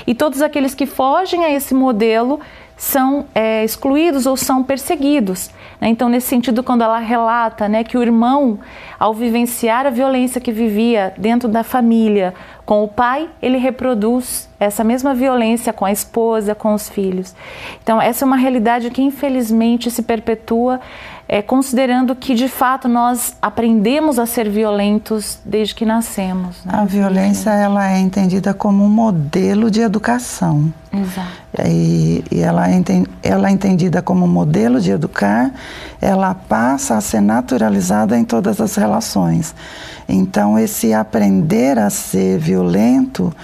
e 0.07 0.15
todos 0.15 0.41
aqueles 0.43 0.75
que 0.75 0.87
fogem 0.87 1.45
a 1.45 1.51
esse 1.51 1.75
modelo 1.75 2.41
são 2.77 3.25
é, 3.35 3.65
excluídos 3.65 4.27
ou 4.27 4.37
são 4.37 4.63
perseguidos. 4.63 5.51
Né? 5.81 5.89
Então, 5.89 6.09
nesse 6.09 6.27
sentido, 6.27 6.63
quando 6.63 6.83
ela 6.83 6.99
relata 6.99 7.69
né, 7.69 7.83
que 7.83 7.97
o 7.97 8.03
irmão, 8.03 8.59
ao 8.99 9.15
vivenciar 9.15 9.87
a 9.87 9.91
violência 9.91 10.41
que 10.41 10.53
vivia 10.53 11.15
dentro 11.17 11.49
da 11.49 11.65
família 11.65 12.35
com 12.67 12.85
o 12.85 12.89
pai, 12.89 13.31
ele 13.41 13.57
reproduz 13.57 14.49
essa 14.61 14.83
mesma 14.85 15.15
violência 15.15 15.73
com 15.73 15.85
a 15.85 15.93
esposa, 15.93 16.55
com 16.55 16.75
os 16.75 16.89
filhos. 16.89 17.35
Então, 17.83 18.01
essa 18.01 18.25
é 18.25 18.27
uma 18.27 18.37
realidade 18.37 18.91
que 18.91 19.03
infelizmente 19.03 19.91
se 19.91 20.03
perpetua 20.03 20.81
é, 21.29 21.43
considerando 21.43 22.15
que 22.15 22.35
de 22.35 22.49
fato 22.49 22.89
nós 22.89 23.35
aprendemos 23.43 24.19
a 24.19 24.27
ser 24.27 24.49
violentos 24.49 25.39
desde 25.45 25.75
que 25.75 25.85
nascemos. 25.85 26.65
Né? 26.65 26.73
A 26.75 26.85
violência 26.85 27.51
ela 27.51 27.91
é 27.91 27.99
entendida 27.99 28.55
como 28.55 28.85
um 28.85 28.89
modelo 28.89 29.71
de 29.71 29.81
educação. 29.81 30.73
Exato. 30.93 31.29
E, 31.67 32.25
e 32.31 32.41
ela, 32.41 32.71
é 32.71 32.83
ela 33.23 33.49
é 33.49 33.51
entendida 33.51 34.01
como 34.01 34.27
modelo 34.27 34.81
de 34.81 34.91
educar, 34.91 35.53
ela 36.01 36.35
passa 36.35 36.97
a 36.97 37.01
ser 37.01 37.21
naturalizada 37.21 38.17
em 38.17 38.25
todas 38.25 38.61
as 38.61 38.77
relações. 38.77 39.55
Então, 40.09 40.59
esse 40.59 40.95
aprender 40.95 41.79
a 41.79 41.91
ser 41.91 42.39
violento 42.39 43.35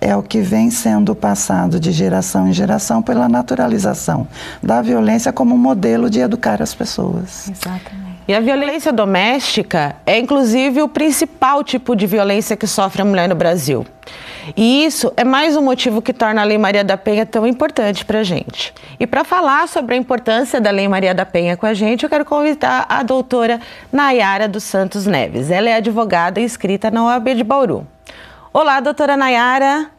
é 0.00 0.14
o 0.16 0.22
que 0.22 0.40
vem 0.40 0.70
sendo 0.70 1.14
passado 1.14 1.80
de 1.80 1.90
geração 1.90 2.48
em 2.48 2.52
geração 2.52 3.02
pela 3.02 3.28
naturalização 3.28 4.28
da 4.62 4.80
violência 4.80 5.32
como 5.32 5.56
modelo 5.56 6.08
de 6.08 6.20
educar 6.20 6.62
as 6.62 6.74
pessoas. 6.74 7.27
Exatamente. 7.28 8.18
E 8.26 8.34
a 8.34 8.40
violência 8.40 8.92
doméstica 8.92 9.96
é, 10.04 10.18
inclusive, 10.18 10.82
o 10.82 10.88
principal 10.88 11.62
tipo 11.64 11.94
de 11.94 12.06
violência 12.06 12.56
que 12.56 12.66
sofre 12.66 13.02
a 13.02 13.04
mulher 13.04 13.28
no 13.28 13.34
Brasil. 13.34 13.86
E 14.56 14.84
isso 14.84 15.12
é 15.16 15.24
mais 15.24 15.56
um 15.56 15.62
motivo 15.62 16.00
que 16.00 16.12
torna 16.12 16.40
a 16.40 16.44
Lei 16.44 16.58
Maria 16.58 16.82
da 16.82 16.96
Penha 16.96 17.26
tão 17.26 17.46
importante 17.46 18.04
para 18.04 18.20
a 18.20 18.22
gente. 18.22 18.72
E 18.98 19.06
para 19.06 19.24
falar 19.24 19.68
sobre 19.68 19.94
a 19.94 19.98
importância 19.98 20.60
da 20.60 20.70
Lei 20.70 20.88
Maria 20.88 21.14
da 21.14 21.26
Penha 21.26 21.56
com 21.56 21.66
a 21.66 21.74
gente, 21.74 22.04
eu 22.04 22.10
quero 22.10 22.24
convidar 22.24 22.86
a 22.88 23.02
doutora 23.02 23.60
Nayara 23.92 24.48
dos 24.48 24.64
Santos 24.64 25.06
Neves. 25.06 25.50
Ela 25.50 25.68
é 25.70 25.74
advogada 25.74 26.40
inscrita 26.40 26.90
na 26.90 27.04
OAB 27.04 27.34
de 27.34 27.44
Bauru. 27.44 27.86
Olá, 28.52 28.80
doutora 28.80 29.16
Nayara. 29.16 29.90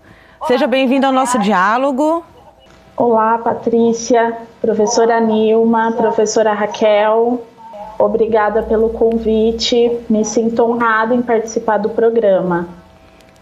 Seja 0.47 0.65
bem-vinda 0.67 1.07
ao 1.07 1.13
nosso 1.13 1.37
diálogo. 1.39 2.25
Olá, 2.99 3.37
Patrícia, 3.37 4.39
professora 4.59 5.21
Nilma, 5.21 5.93
professora 5.93 6.51
Raquel. 6.51 7.41
Obrigada 7.97 8.61
pelo 8.61 8.89
convite. 8.89 10.01
Me 10.09 10.25
sinto 10.25 10.65
honrada 10.65 11.15
em 11.15 11.21
participar 11.21 11.77
do 11.77 11.91
programa. 11.91 12.67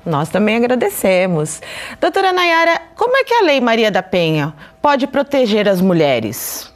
Nós 0.06 0.30
também 0.30 0.58
agradecemos. 0.58 1.60
Doutora 2.00 2.32
Nayara, 2.32 2.80
como 2.96 3.18
é 3.18 3.24
que 3.24 3.34
a 3.34 3.42
Lei 3.42 3.60
Maria 3.60 3.90
da 3.90 4.04
Penha 4.04 4.54
pode 4.80 5.08
proteger 5.08 5.68
as 5.68 5.82
mulheres? 5.82 6.72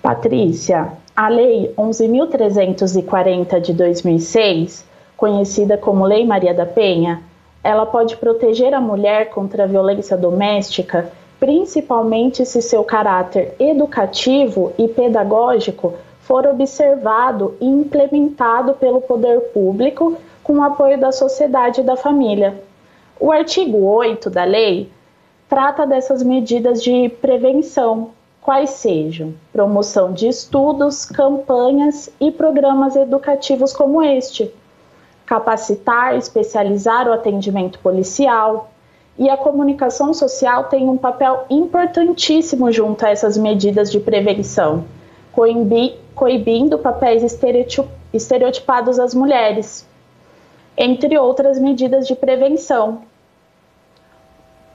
Patrícia, 0.00 0.90
a 1.14 1.28
Lei 1.28 1.74
11.340 1.76 3.60
de 3.60 3.74
2006, 3.74 4.82
conhecida 5.14 5.76
como 5.76 6.06
Lei 6.06 6.24
Maria 6.24 6.54
da 6.54 6.64
Penha, 6.64 7.20
ela 7.62 7.84
pode 7.84 8.16
proteger 8.16 8.72
a 8.72 8.80
mulher 8.80 9.28
contra 9.28 9.64
a 9.64 9.66
violência 9.66 10.16
doméstica, 10.16 11.12
principalmente 11.38 12.44
se 12.44 12.60
seu 12.60 12.82
caráter 12.84 13.54
educativo 13.58 14.72
e 14.78 14.88
pedagógico 14.88 15.94
for 16.20 16.46
observado 16.46 17.56
e 17.60 17.66
implementado 17.66 18.74
pelo 18.74 19.00
poder 19.00 19.40
público 19.52 20.16
com 20.42 20.54
o 20.54 20.62
apoio 20.62 20.98
da 20.98 21.12
sociedade 21.12 21.80
e 21.80 21.84
da 21.84 21.96
família. 21.96 22.60
O 23.20 23.32
artigo 23.32 23.84
8 23.84 24.28
da 24.30 24.44
lei 24.44 24.90
trata 25.48 25.86
dessas 25.86 26.22
medidas 26.22 26.82
de 26.82 27.08
prevenção, 27.20 28.10
quais 28.40 28.70
sejam 28.70 29.34
promoção 29.52 30.12
de 30.12 30.28
estudos, 30.28 31.04
campanhas 31.04 32.10
e 32.20 32.30
programas 32.30 32.96
educativos 32.96 33.72
como 33.72 34.02
este 34.02 34.52
capacitar, 35.28 36.16
especializar 36.16 37.06
o 37.06 37.12
atendimento 37.12 37.78
policial. 37.80 38.70
E 39.18 39.28
a 39.28 39.36
comunicação 39.36 40.14
social 40.14 40.64
tem 40.64 40.88
um 40.88 40.96
papel 40.96 41.44
importantíssimo 41.50 42.70
junto 42.70 43.04
a 43.04 43.10
essas 43.10 43.36
medidas 43.36 43.90
de 43.90 43.98
prevenção, 43.98 44.84
coibindo 46.14 46.78
papéis 46.78 47.24
estereotipados 48.12 49.00
às 49.00 49.14
mulheres, 49.14 49.84
entre 50.76 51.18
outras 51.18 51.58
medidas 51.58 52.06
de 52.06 52.14
prevenção. 52.14 53.02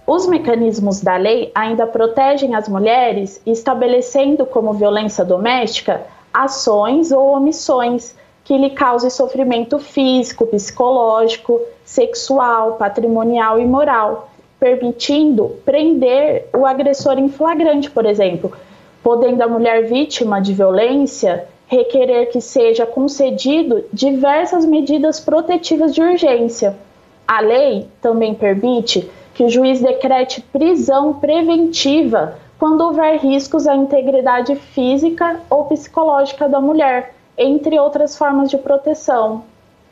Os 0.05 0.27
mecanismos 0.27 0.99
da 0.99 1.15
lei 1.15 1.49
ainda 1.55 1.87
protegem 1.87 2.53
as 2.53 2.67
mulheres, 2.67 3.41
estabelecendo 3.45 4.45
como 4.45 4.73
violência 4.73 5.23
doméstica 5.23 6.05
ações 6.33 7.11
ou 7.11 7.35
omissões 7.37 8.15
que 8.43 8.57
lhe 8.57 8.71
cause 8.71 9.09
sofrimento 9.09 9.79
físico, 9.79 10.45
psicológico, 10.47 11.61
sexual, 11.85 12.73
patrimonial 12.73 13.59
e 13.59 13.65
moral, 13.65 14.29
permitindo 14.63 15.57
prender 15.65 16.47
o 16.55 16.65
agressor 16.65 17.19
em 17.19 17.27
flagrante, 17.27 17.91
por 17.91 18.05
exemplo, 18.05 18.53
podendo 19.03 19.43
a 19.43 19.47
mulher 19.47 19.83
vítima 19.83 20.39
de 20.39 20.53
violência 20.53 21.49
requerer 21.67 22.27
que 22.27 22.39
seja 22.39 22.85
concedido 22.85 23.83
diversas 23.91 24.63
medidas 24.63 25.19
protetivas 25.19 25.93
de 25.93 26.01
urgência. 26.01 26.77
A 27.27 27.41
lei 27.41 27.87
também 28.01 28.33
permite 28.33 29.11
que 29.33 29.43
o 29.43 29.49
juiz 29.49 29.81
decrete 29.81 30.39
prisão 30.39 31.15
preventiva 31.15 32.39
quando 32.57 32.85
houver 32.85 33.19
riscos 33.19 33.67
à 33.67 33.75
integridade 33.75 34.55
física 34.55 35.41
ou 35.49 35.65
psicológica 35.65 36.47
da 36.47 36.61
mulher, 36.61 37.13
entre 37.37 37.77
outras 37.77 38.17
formas 38.17 38.49
de 38.49 38.57
proteção. 38.57 39.43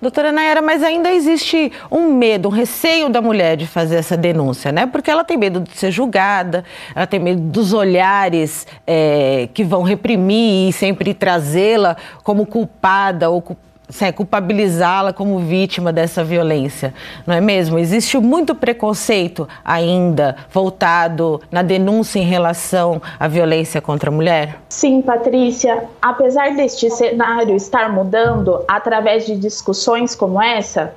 Doutora 0.02 0.32
Nayara, 0.32 0.64
mas 0.64 0.82
ainda 0.82 1.12
existe 1.12 1.72
um 1.92 2.12
medo, 2.12 2.50
um 2.50 2.52
receio 2.52 3.08
da 3.08 3.22
mulher 3.22 3.56
de 3.56 3.68
fazer 3.68 3.98
essa 3.98 4.18
denúncia, 4.18 4.72
né? 4.72 4.88
Porque 4.88 5.12
ela 5.12 5.24
tem 5.24 5.38
medo 5.38 5.60
de 5.60 5.78
ser 5.78 5.92
julgada, 5.92 6.66
ela 6.96 7.06
tem 7.06 7.20
medo 7.20 7.40
dos 7.40 7.72
olhares 7.72 8.66
é, 8.88 9.48
que 9.54 9.64
vão 9.64 9.84
reprimir 9.84 10.70
e 10.70 10.74
sempre 10.74 11.14
trazê-la 11.14 11.96
como 12.24 12.48
culpada 12.48 13.30
ou 13.30 13.44
culpada 13.44 13.71
é, 14.00 14.12
culpabilizá-la 14.12 15.12
como 15.12 15.40
vítima 15.40 15.92
dessa 15.92 16.24
violência, 16.24 16.94
não 17.26 17.34
é 17.34 17.42
mesmo? 17.42 17.78
Existe 17.78 18.18
muito 18.18 18.56
preconceito 18.56 19.48
ainda 19.66 20.36
voltado 20.52 21.42
na 21.52 21.62
denúncia 21.62 22.20
em 22.20 22.26
relação 22.26 23.02
à 23.20 23.28
violência 23.28 23.82
contra 23.82 24.10
a 24.10 24.14
mulher? 24.14 24.60
Sim, 24.70 25.02
Patrícia. 25.02 25.86
Apesar 26.02 26.56
deste 26.56 26.90
cenário 26.90 27.56
estar 27.56 27.92
mudando 27.92 28.64
através 28.68 29.26
de 29.26 29.36
discussões 29.36 30.16
como 30.16 30.42
essa, 30.42 30.94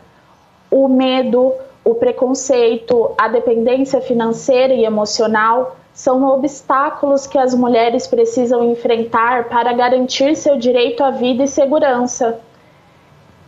o 0.70 0.88
medo, 0.88 1.52
o 1.84 1.94
preconceito, 1.94 3.12
a 3.18 3.28
dependência 3.28 4.00
financeira 4.00 4.72
e 4.72 4.84
emocional 4.84 5.76
são 5.92 6.24
obstáculos 6.28 7.26
que 7.26 7.38
as 7.38 7.54
mulheres 7.54 8.06
precisam 8.06 8.64
enfrentar 8.72 9.44
para 9.44 9.72
garantir 9.72 10.34
seu 10.34 10.58
direito 10.58 11.04
à 11.04 11.10
vida 11.10 11.44
e 11.44 11.48
segurança. 11.48 12.40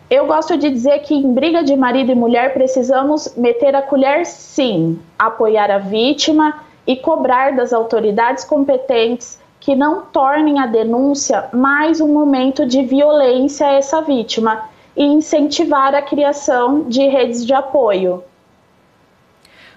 Eu 0.08 0.26
gosto 0.26 0.56
de 0.56 0.70
dizer 0.70 1.00
que 1.00 1.14
em 1.14 1.34
briga 1.34 1.64
de 1.64 1.74
marido 1.74 2.12
e 2.12 2.14
mulher 2.14 2.54
precisamos 2.54 3.34
meter 3.36 3.74
a 3.74 3.82
colher 3.82 4.24
sim, 4.24 5.00
apoiar 5.18 5.68
a 5.68 5.78
vítima 5.78 6.60
e 6.86 6.94
cobrar 6.94 7.56
das 7.56 7.72
autoridades 7.72 8.44
competentes 8.44 9.40
que 9.58 9.74
não 9.74 10.02
tornem 10.02 10.60
a 10.60 10.66
denúncia 10.66 11.48
mais 11.52 12.00
um 12.00 12.06
momento 12.06 12.64
de 12.64 12.84
violência 12.84 13.66
a 13.66 13.72
essa 13.72 14.00
vítima 14.00 14.68
e 14.96 15.04
incentivar 15.04 15.92
a 15.92 16.02
criação 16.02 16.84
de 16.84 17.08
redes 17.08 17.44
de 17.44 17.52
apoio. 17.52 18.22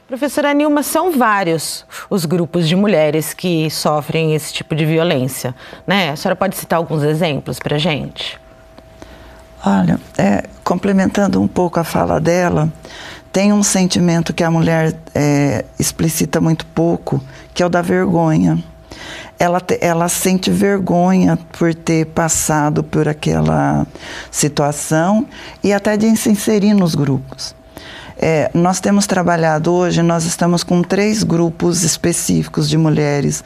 Professora 0.08 0.54
Nilma, 0.54 0.84
são 0.84 1.12
vários 1.12 1.84
os 2.08 2.26
grupos 2.26 2.68
de 2.68 2.76
mulheres 2.76 3.34
que 3.34 3.68
sofrem 3.72 4.36
esse 4.36 4.54
tipo 4.54 4.76
de 4.76 4.86
violência, 4.86 5.56
né? 5.88 6.12
A 6.12 6.16
senhora 6.16 6.36
pode 6.36 6.56
citar 6.56 6.78
alguns 6.78 7.02
exemplos 7.02 7.58
para 7.58 7.80
gente? 7.80 8.40
Olha, 9.66 10.00
é, 10.18 10.46
complementando 10.64 11.42
um 11.42 11.48
pouco 11.48 11.80
a 11.80 11.84
fala 11.84 12.20
dela, 12.20 12.72
tem 13.32 13.52
um 13.52 13.62
sentimento 13.62 14.34
que 14.34 14.44
a 14.44 14.50
mulher 14.50 14.96
é, 15.14 15.66
explicita 15.78 16.40
muito 16.40 16.66
pouco, 16.68 17.22
que 17.54 17.62
é 17.62 17.66
o 17.66 17.70
da 17.70 17.82
vergonha. 17.82 18.64
Ela, 19.38 19.62
ela 19.80 20.10
sente 20.10 20.50
vergonha 20.50 21.38
por 21.58 21.74
ter 21.74 22.06
passado 22.08 22.84
por 22.84 23.08
aquela 23.08 23.86
situação 24.32 25.26
e 25.64 25.72
até 25.72 25.96
de 25.96 26.16
se 26.18 26.30
inserir 26.30 26.74
nos 26.74 26.96
grupos. 26.96 27.56
É, 28.22 28.52
nós 28.54 28.82
temos 28.82 29.08
trabalhado 29.08 29.72
hoje, 29.72 30.02
nós 30.02 30.26
estamos 30.26 30.62
com 30.62 30.82
três 30.82 31.24
grupos 31.24 31.84
específicos 31.84 32.68
de 32.68 32.78
mulheres 32.78 33.44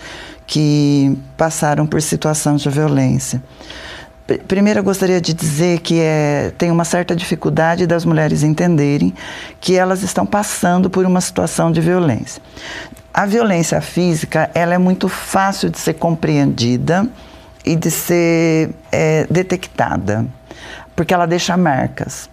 que 0.48 1.16
passaram 1.38 1.86
por 1.86 2.02
situação 2.02 2.56
de 2.56 2.68
violência. 2.70 3.42
Primeiro, 4.48 4.80
eu 4.80 4.84
gostaria 4.84 5.20
de 5.20 5.34
dizer 5.34 5.80
que 5.80 6.00
é, 6.00 6.54
tem 6.58 6.72
uma 6.72 6.86
certa 6.86 7.14
dificuldade 7.14 7.86
das 7.86 8.06
mulheres 8.06 8.42
entenderem 8.42 9.14
que 9.60 9.76
elas 9.76 10.02
estão 10.02 10.26
passando 10.26 10.90
por 10.90 11.06
uma 11.06 11.20
situação 11.20 11.72
de 11.72 11.82
violência. 11.82 12.42
A 13.14 13.26
violência 13.26 13.82
física 13.82 14.50
ela 14.54 14.74
é 14.74 14.78
muito 14.78 15.10
fácil 15.10 15.70
de 15.70 15.78
ser 15.78 15.96
compreendida 15.96 17.08
e 17.66 17.76
de 17.76 17.92
ser 17.92 18.72
é, 18.92 19.28
detectada, 19.30 20.26
porque 20.96 21.14
ela 21.14 21.26
deixa 21.26 21.58
marcas. 21.58 22.30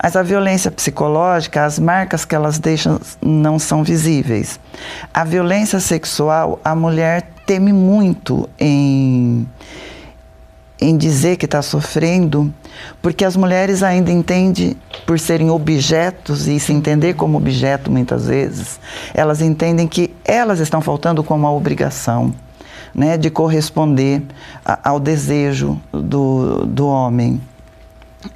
Mas 0.00 0.14
a 0.14 0.22
violência 0.22 0.70
psicológica, 0.70 1.64
as 1.64 1.78
marcas 1.78 2.24
que 2.24 2.34
elas 2.34 2.58
deixam 2.58 3.00
não 3.20 3.58
são 3.58 3.82
visíveis. 3.82 4.60
A 5.12 5.24
violência 5.24 5.80
sexual, 5.80 6.60
a 6.64 6.74
mulher 6.74 7.30
teme 7.46 7.72
muito 7.72 8.48
em 8.58 9.46
em 10.82 10.96
dizer 10.96 11.36
que 11.36 11.44
está 11.44 11.62
sofrendo, 11.62 12.52
porque 13.00 13.24
as 13.24 13.36
mulheres 13.36 13.82
ainda 13.82 14.10
entendem, 14.10 14.76
por 15.06 15.18
serem 15.18 15.50
objetos 15.50 16.48
e 16.48 16.58
se 16.58 16.72
entender 16.72 17.14
como 17.14 17.38
objeto 17.38 17.90
muitas 17.90 18.26
vezes, 18.26 18.80
elas 19.14 19.40
entendem 19.40 19.86
que 19.86 20.14
elas 20.24 20.58
estão 20.58 20.80
faltando 20.80 21.22
com 21.22 21.34
uma 21.34 21.52
obrigação. 21.52 22.34
Né, 22.94 23.16
de 23.16 23.30
corresponder 23.30 24.22
a, 24.62 24.90
ao 24.90 25.00
desejo 25.00 25.80
do, 25.90 26.66
do 26.66 26.86
homem. 26.86 27.40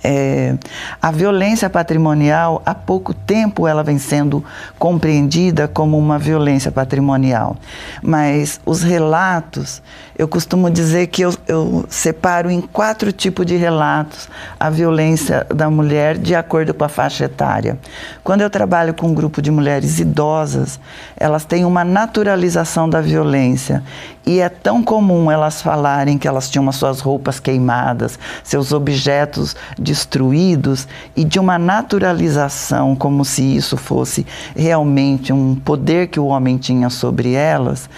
É, 0.03 0.57
a 1.01 1.11
violência 1.11 1.69
patrimonial, 1.69 2.63
há 2.65 2.75
pouco 2.75 3.13
tempo 3.13 3.69
ela 3.69 3.83
vem 3.83 3.99
sendo 3.99 4.43
compreendida 4.79 5.69
como 5.69 5.99
uma 5.99 6.19
violência 6.19 6.73
patrimonial, 6.73 7.57
mas 8.03 8.59
os 8.65 8.83
relatos, 8.83 9.83
eu 10.19 10.27
costumo 10.27 10.71
dizer 10.71 11.09
que 11.09 11.23
eu, 11.23 11.35
eu 11.47 11.85
separo 11.89 12.51
em 12.51 12.61
quatro 12.61 13.13
tipos 13.13 13.45
de 13.45 13.57
relatos 13.57 14.29
a 14.59 14.71
violência 14.71 15.47
da 15.55 15.69
mulher 15.69 16.17
de 16.17 16.35
acordo 16.35 16.73
com 16.73 16.85
a 16.85 16.89
faixa 16.89 17.25
etária. 17.25 17.79
Quando 18.25 18.41
eu 18.41 18.49
trabalho 18.49 18.95
com 18.95 19.09
um 19.09 19.15
grupo 19.15 19.43
de 19.43 19.51
mulheres 19.51 19.99
idosas, 20.01 20.81
elas 21.17 21.45
têm 21.45 21.65
uma 21.65 21.85
naturalização 21.85 22.89
da 22.89 23.01
violência 23.01 23.83
e 24.25 24.41
é 24.41 24.49
tão 24.49 24.83
comum 24.83 25.31
elas 25.31 25.63
falarem 25.63 26.19
que 26.19 26.27
elas 26.27 26.49
tinham 26.51 26.69
as 26.69 26.77
suas 26.77 27.01
roupas 27.01 27.39
queimadas, 27.39 28.19
seus 28.43 28.73
objetos 28.73 29.55
destruídos 29.79 30.89
e 31.15 31.25
de 31.25 31.39
uma 31.39 31.59
naturalização, 31.59 32.97
como 32.97 33.25
se 33.25 33.43
isso 33.43 33.77
fosse 33.77 34.27
realmente 34.57 35.33
um 35.33 35.55
poder 35.55 36.09
que 36.09 36.19
o 36.19 36.27
homem 36.27 36.57
tinha 36.57 36.91
sobre 36.91 37.35
elas, 37.35 37.89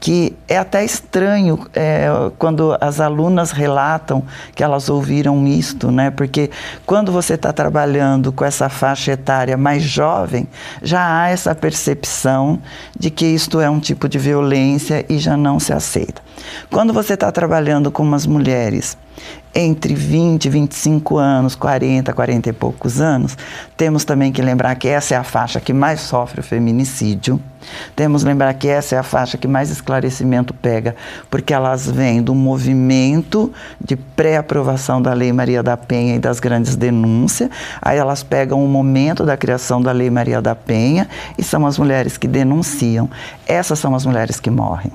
que 0.00 0.36
é 0.46 0.56
até 0.56 0.84
estranho 0.84 1.58
é, 1.74 2.08
quando 2.38 2.76
as 2.80 3.00
alunas 3.00 3.50
relatam 3.50 4.22
que 4.54 4.62
elas 4.62 4.88
ouviram 4.88 5.46
isto, 5.46 5.90
né? 5.90 6.10
Porque 6.10 6.50
quando 6.86 7.10
você 7.10 7.34
está 7.34 7.52
trabalhando 7.52 8.32
com 8.32 8.44
essa 8.44 8.68
faixa 8.68 9.12
etária 9.12 9.56
mais 9.56 9.82
jovem, 9.82 10.46
já 10.82 11.22
há 11.22 11.28
essa 11.28 11.54
percepção 11.54 12.60
de 12.98 13.10
que 13.10 13.26
isto 13.26 13.60
é 13.60 13.68
um 13.68 13.80
tipo 13.80 14.08
de 14.08 14.18
violência 14.18 15.04
e 15.08 15.18
já 15.18 15.36
não 15.36 15.58
se 15.58 15.72
aceita. 15.72 16.22
Quando 16.70 16.92
você 16.92 17.14
está 17.14 17.30
trabalhando 17.32 17.90
com 17.90 18.02
umas 18.02 18.26
mulheres 18.26 18.96
entre 19.54 19.94
20 19.94 20.44
e 20.44 20.48
25 20.48 21.16
anos, 21.16 21.54
40, 21.54 22.12
40 22.12 22.48
e 22.48 22.52
poucos 22.52 23.00
anos, 23.00 23.36
temos 23.76 24.04
também 24.04 24.30
que 24.30 24.42
lembrar 24.42 24.74
que 24.76 24.88
essa 24.88 25.14
é 25.14 25.16
a 25.16 25.24
faixa 25.24 25.60
que 25.60 25.72
mais 25.72 26.00
sofre 26.00 26.40
o 26.40 26.44
feminicídio. 26.44 27.40
Temos 27.94 28.22
que 28.22 28.28
lembrar 28.28 28.54
que 28.54 28.68
essa 28.68 28.94
é 28.94 28.98
a 28.98 29.02
faixa 29.02 29.36
que 29.36 29.48
mais 29.48 29.70
esclarecimento 29.70 30.54
pega, 30.54 30.94
porque 31.28 31.52
elas 31.52 31.90
vêm 31.90 32.22
do 32.22 32.34
movimento 32.34 33.52
de 33.80 33.96
pré-aprovação 33.96 35.02
da 35.02 35.12
Lei 35.12 35.32
Maria 35.32 35.62
da 35.62 35.76
Penha 35.76 36.14
e 36.14 36.18
das 36.18 36.40
grandes 36.40 36.76
denúncias. 36.76 37.50
Aí 37.82 37.98
elas 37.98 38.22
pegam 38.22 38.64
o 38.64 38.68
momento 38.68 39.24
da 39.24 39.36
criação 39.36 39.82
da 39.82 39.92
Lei 39.92 40.10
Maria 40.10 40.40
da 40.40 40.54
Penha 40.54 41.08
e 41.36 41.42
são 41.42 41.66
as 41.66 41.78
mulheres 41.78 42.16
que 42.16 42.28
denunciam. 42.28 43.10
Essas 43.46 43.78
são 43.78 43.94
as 43.94 44.06
mulheres 44.06 44.38
que 44.38 44.50
morrem. 44.50 44.92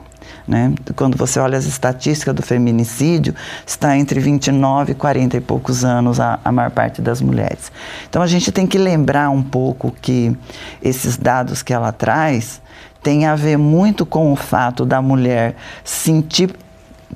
Né? 0.48 0.74
Quando 0.96 1.18
você 1.18 1.40
olha 1.40 1.58
as 1.58 1.66
estatísticas 1.66 2.36
do 2.36 2.42
feminicídio, 2.42 3.34
está 3.66 3.98
entre 3.98 4.20
29 4.20 4.92
e 4.92 4.96
40 4.96 5.38
e 5.38 5.42
poucos 5.42 5.86
anos 5.86 6.20
a, 6.20 6.40
a 6.44 6.52
maior 6.52 6.72
parte 6.72 7.02
das 7.02 7.22
mulheres. 7.22 7.72
Então 8.10 8.22
a 8.22 8.28
gente 8.28 8.52
tem 8.52 8.68
que 8.68 8.78
lembrar 8.78 9.30
um 9.30 9.42
pouco 9.42 9.96
que 10.02 10.36
esses 10.82 11.18
dados 11.18 11.64
que 11.64 11.74
ela 11.74 11.92
traz 11.92 12.62
têm 13.02 13.26
a 13.26 13.36
ver 13.36 13.58
muito 13.58 14.06
com 14.06 14.32
o 14.32 14.36
fato 14.36 14.86
da 14.86 15.02
mulher 15.02 15.56
sentir 15.84 16.54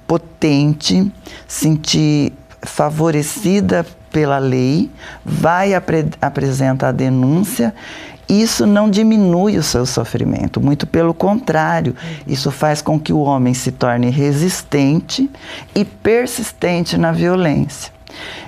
potente, 0.06 1.12
sentir 1.48 2.34
favorecida 2.62 3.86
pela 4.12 4.38
lei, 4.38 4.90
vai 5.24 5.74
apre 5.74 6.10
apresentar 6.22 6.90
a 6.90 6.92
denúncia 6.92 7.74
isso 8.30 8.66
não 8.66 8.90
diminui 8.90 9.58
o 9.58 9.63
seu 9.63 9.86
sofrimento, 9.86 10.60
muito 10.60 10.86
pelo 10.86 11.13
contrário, 11.13 11.96
isso 12.26 12.52
faz 12.52 12.82
com 12.82 13.00
que 13.00 13.13
o 13.13 13.20
homem 13.20 13.54
se 13.54 13.72
torne 13.72 14.10
resistente 14.10 15.30
e 15.74 15.86
persistente 15.86 16.98
na 16.98 17.12
violência. 17.12 17.92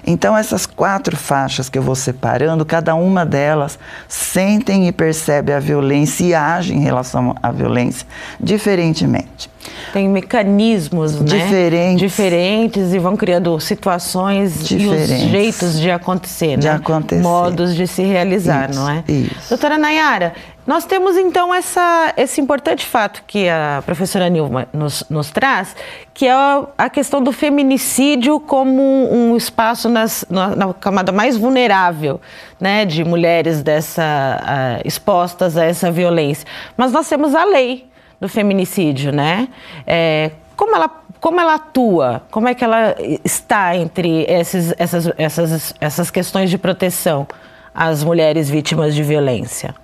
Então, 0.06 0.36
essas 0.36 0.66
quatro 0.66 1.16
faixas 1.16 1.70
que 1.70 1.78
eu 1.78 1.84
vou 1.84 1.96
separando, 1.96 2.66
cada 2.66 2.96
uma 2.96 3.26
delas 3.26 3.78
sentem 4.08 4.88
e 4.88 4.92
percebem 4.92 5.54
a 5.54 5.60
violência 5.60 6.24
e 6.26 6.34
agem 6.34 6.78
em 6.78 6.84
relação 6.84 7.36
à 7.42 7.52
violência 7.52 8.08
diferentemente. 8.40 9.50
Tem 9.92 10.08
mecanismos 10.08 11.24
diferentes, 11.24 12.02
né? 12.02 12.08
diferentes 12.08 12.94
e 12.94 13.00
vão 13.00 13.18
criando 13.18 13.60
situações 13.60 14.64
diferentes. 14.68 15.10
e 15.10 15.14
os 15.14 15.22
jeitos 15.30 15.80
de 15.80 15.92
acontecer, 15.92 16.58
de 16.58 16.68
né? 16.68 16.74
acontecer. 16.74 17.22
modos 17.22 17.76
de 17.76 17.88
se 17.88 18.04
realizar, 18.04 18.70
isso, 18.70 18.80
não 18.80 18.90
é? 18.90 19.04
Isso. 19.08 19.50
Doutora 19.50 19.78
Nayara, 19.78 20.34
nós 20.70 20.86
temos 20.86 21.18
então 21.18 21.52
essa, 21.54 22.14
esse 22.16 22.40
importante 22.40 22.86
fato 22.86 23.24
que 23.26 23.50
a 23.50 23.82
professora 23.84 24.30
Nilma 24.30 24.68
nos, 24.72 25.04
nos 25.10 25.32
traz, 25.32 25.76
que 26.14 26.28
é 26.28 26.34
a 26.78 26.90
questão 26.90 27.24
do 27.24 27.32
feminicídio 27.32 28.40
como 28.40 28.84
um 29.12 29.36
espaço 29.36 29.90
nas, 29.90 30.24
na, 30.30 30.56
na, 30.56 30.74
camada 30.74 31.12
mais 31.12 31.36
vulnerável 31.36 32.22
né, 32.60 32.86
de 32.86 33.04
mulheres 33.04 33.64
dessa, 33.64 34.04
uh, 34.04 34.88
expostas 34.88 35.58
a 35.58 35.66
essa 35.66 35.92
violência. 35.92 36.46
Mas 36.78 36.92
nós 36.92 37.10
temos 37.10 37.34
a 37.34 37.44
lei 37.46 37.90
do 38.20 38.28
feminicídio, 38.28 39.12
né? 39.12 39.48
É, 39.86 40.32
como 40.56 40.76
ela 40.76 40.90
como 41.20 41.40
ela 41.40 41.56
atua? 41.56 42.22
Como 42.32 42.48
é 42.48 42.56
que 42.56 42.64
ela 42.64 42.96
está 43.26 43.76
entre 43.76 44.24
esses, 44.24 44.74
essas, 44.78 45.12
essas, 45.18 45.76
essas 45.82 46.10
questões 46.10 46.50
de 46.50 46.58
proteção 46.58 47.28
às 47.76 48.04
mulheres 48.04 48.50
vítimas 48.50 48.96
de 48.96 49.04
violência? 49.04 49.76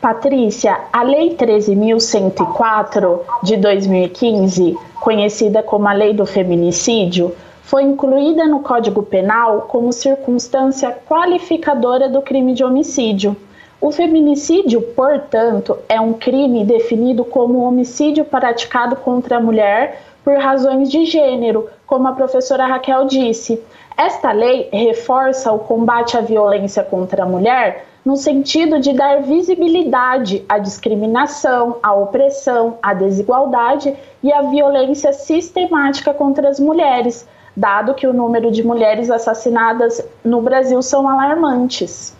Patrícia, 0.00 0.78
a 0.92 1.02
Lei 1.02 1.36
13.104 1.36 3.20
de 3.42 3.56
2015, 3.56 4.76
conhecida 5.00 5.62
como 5.62 5.88
a 5.88 5.92
Lei 5.92 6.12
do 6.12 6.26
Feminicídio, 6.26 7.34
foi 7.62 7.82
incluída 7.82 8.46
no 8.46 8.60
Código 8.60 9.02
Penal 9.02 9.62
como 9.62 9.92
circunstância 9.92 10.96
qualificadora 11.08 12.08
do 12.08 12.22
crime 12.22 12.52
de 12.52 12.62
homicídio. 12.62 13.36
O 13.80 13.92
feminicídio, 13.92 14.80
portanto, 14.80 15.78
é 15.88 16.00
um 16.00 16.14
crime 16.14 16.64
definido 16.64 17.24
como 17.24 17.62
homicídio 17.62 18.24
praticado 18.24 18.96
contra 18.96 19.36
a 19.36 19.40
mulher 19.40 20.00
por 20.24 20.38
razões 20.38 20.90
de 20.90 21.04
gênero, 21.04 21.68
como 21.86 22.08
a 22.08 22.12
professora 22.12 22.66
Raquel 22.66 23.06
disse. 23.06 23.62
Esta 23.96 24.32
lei 24.32 24.68
reforça 24.72 25.52
o 25.52 25.58
combate 25.58 26.16
à 26.16 26.20
violência 26.20 26.82
contra 26.82 27.22
a 27.22 27.26
mulher 27.26 27.84
no 28.04 28.16
sentido 28.16 28.78
de 28.78 28.92
dar 28.92 29.22
visibilidade 29.22 30.44
à 30.48 30.58
discriminação, 30.58 31.78
à 31.82 31.92
opressão, 31.92 32.78
à 32.80 32.94
desigualdade 32.94 33.94
e 34.22 34.32
à 34.32 34.42
violência 34.42 35.12
sistemática 35.12 36.14
contra 36.14 36.48
as 36.48 36.60
mulheres, 36.60 37.28
dado 37.56 37.94
que 37.94 38.06
o 38.06 38.12
número 38.12 38.50
de 38.50 38.62
mulheres 38.62 39.10
assassinadas 39.10 40.06
no 40.24 40.40
Brasil 40.40 40.80
são 40.82 41.08
alarmantes. 41.08 42.16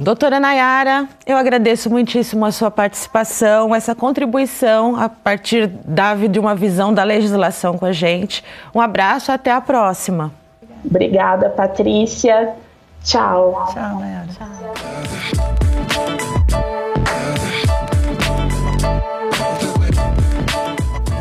Doutora 0.00 0.40
Nayara, 0.40 1.06
eu 1.26 1.36
agradeço 1.36 1.90
muitíssimo 1.90 2.46
a 2.46 2.50
sua 2.50 2.70
participação, 2.70 3.74
essa 3.74 3.94
contribuição 3.94 4.96
a 4.96 5.10
partir 5.10 5.66
da, 5.66 6.14
de 6.14 6.40
uma 6.40 6.54
visão 6.54 6.92
da 6.92 7.04
legislação 7.04 7.76
com 7.76 7.84
a 7.84 7.92
gente. 7.92 8.42
Um 8.74 8.80
abraço, 8.80 9.30
até 9.30 9.52
a 9.52 9.60
próxima. 9.60 10.32
Obrigada, 10.82 11.50
Patrícia. 11.50 12.54
Tchau. 13.04 13.68
Tchau, 13.74 13.98
Nayara. 13.98 14.28
Tchau. 14.28 14.89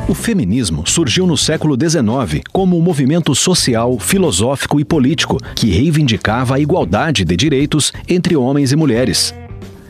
O 0.10 0.14
feminismo 0.16 0.88
surgiu 0.88 1.28
no 1.28 1.38
século 1.38 1.78
XIX 1.80 2.42
como 2.52 2.76
um 2.76 2.82
movimento 2.82 3.36
social, 3.36 4.00
filosófico 4.00 4.80
e 4.80 4.84
político 4.84 5.38
que 5.54 5.70
reivindicava 5.70 6.56
a 6.56 6.60
igualdade 6.60 7.24
de 7.24 7.38
direitos 7.38 7.94
entre 8.08 8.36
homens 8.36 8.72
e 8.72 8.76
mulheres. 8.76 9.36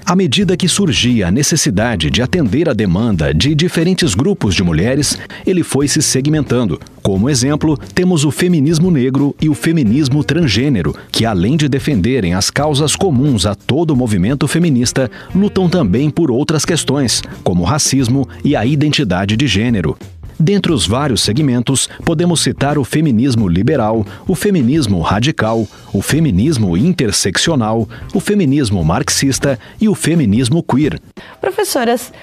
À 0.10 0.15
medida 0.15 0.58
que 0.58 0.67
surgia 0.67 1.28
a 1.28 1.32
necessidade 1.32 2.10
de 2.10 2.19
atender 2.19 2.67
a 2.67 2.74
demanda 2.74 3.32
de 3.32 3.54
diferentes 3.54 4.15
grupos 4.15 4.56
de 4.56 4.63
mulheres, 4.63 5.15
ele 5.45 5.62
foi 5.62 5.88
se 5.88 6.02
segmentando. 6.02 6.82
Como 7.04 7.30
exemplo, 7.30 7.78
temos 7.93 8.26
o 8.26 8.32
feminismo 8.32 8.89
negro 8.89 9.36
e 9.39 9.48
o 9.48 9.54
feminismo 9.54 10.24
transgênero, 10.24 10.95
que 11.12 11.28
além 11.28 11.56
de 11.56 11.69
defenderem 11.69 12.34
as 12.34 12.50
causas 12.50 12.95
comuns 12.95 13.45
a 13.45 13.54
todo 13.54 13.91
o 13.91 13.95
movimento 13.95 14.48
feminista, 14.48 15.12
lutam 15.36 15.69
também 15.69 16.10
por 16.10 16.32
outras 16.32 16.65
questões, 16.65 17.22
como 17.43 17.62
o 17.62 17.67
racismo 17.67 18.28
e 18.43 18.56
a 18.56 18.65
identidade 18.65 19.38
de 19.38 19.45
gênero. 19.45 19.95
Dentre 20.39 20.71
os 20.71 20.88
vários 20.88 21.21
segmentos, 21.21 21.89
podemos 22.06 22.39
citar 22.39 22.78
o 22.78 22.86
feminismo 22.86 23.45
liberal, 23.45 24.06
o 24.25 24.34
feminismo 24.34 25.02
radical, 25.02 25.67
o 25.91 26.02
feminismo 26.02 26.78
interseccional, 26.78 27.86
o 28.13 28.21
feminismo 28.21 28.82
marxista 28.84 29.60
e 29.82 29.89
o 29.89 29.95
feminismo 29.95 30.63
queer. 30.63 30.97
Professoras, 31.41 32.13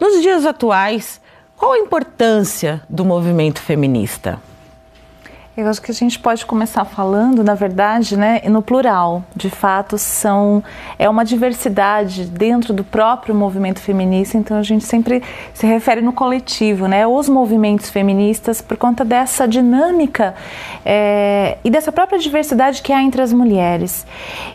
nos 0.00 0.20
dias 0.20 0.44
atuais, 0.44 1.20
qual 1.56 1.74
a 1.74 1.78
importância 1.78 2.82
do 2.90 3.04
movimento 3.04 3.60
feminista? 3.60 4.40
Eu 5.54 5.68
acho 5.68 5.82
que 5.82 5.90
a 5.90 5.94
gente 5.94 6.18
pode 6.18 6.46
começar 6.46 6.82
falando, 6.86 7.44
na 7.44 7.54
verdade, 7.54 8.16
né, 8.16 8.40
no 8.48 8.62
plural. 8.62 9.22
De 9.36 9.50
fato, 9.50 9.98
são 9.98 10.64
é 10.98 11.06
uma 11.10 11.26
diversidade 11.26 12.24
dentro 12.24 12.72
do 12.72 12.82
próprio 12.82 13.34
movimento 13.34 13.78
feminista. 13.78 14.38
Então 14.38 14.56
a 14.56 14.62
gente 14.62 14.82
sempre 14.82 15.22
se 15.52 15.66
refere 15.66 16.00
no 16.00 16.10
coletivo, 16.10 16.88
né, 16.88 17.06
os 17.06 17.28
movimentos 17.28 17.90
feministas 17.90 18.62
por 18.62 18.78
conta 18.78 19.04
dessa 19.04 19.46
dinâmica 19.46 20.34
é, 20.86 21.58
e 21.62 21.68
dessa 21.68 21.92
própria 21.92 22.18
diversidade 22.18 22.80
que 22.80 22.90
há 22.90 23.02
entre 23.02 23.20
as 23.20 23.30
mulheres. 23.30 24.06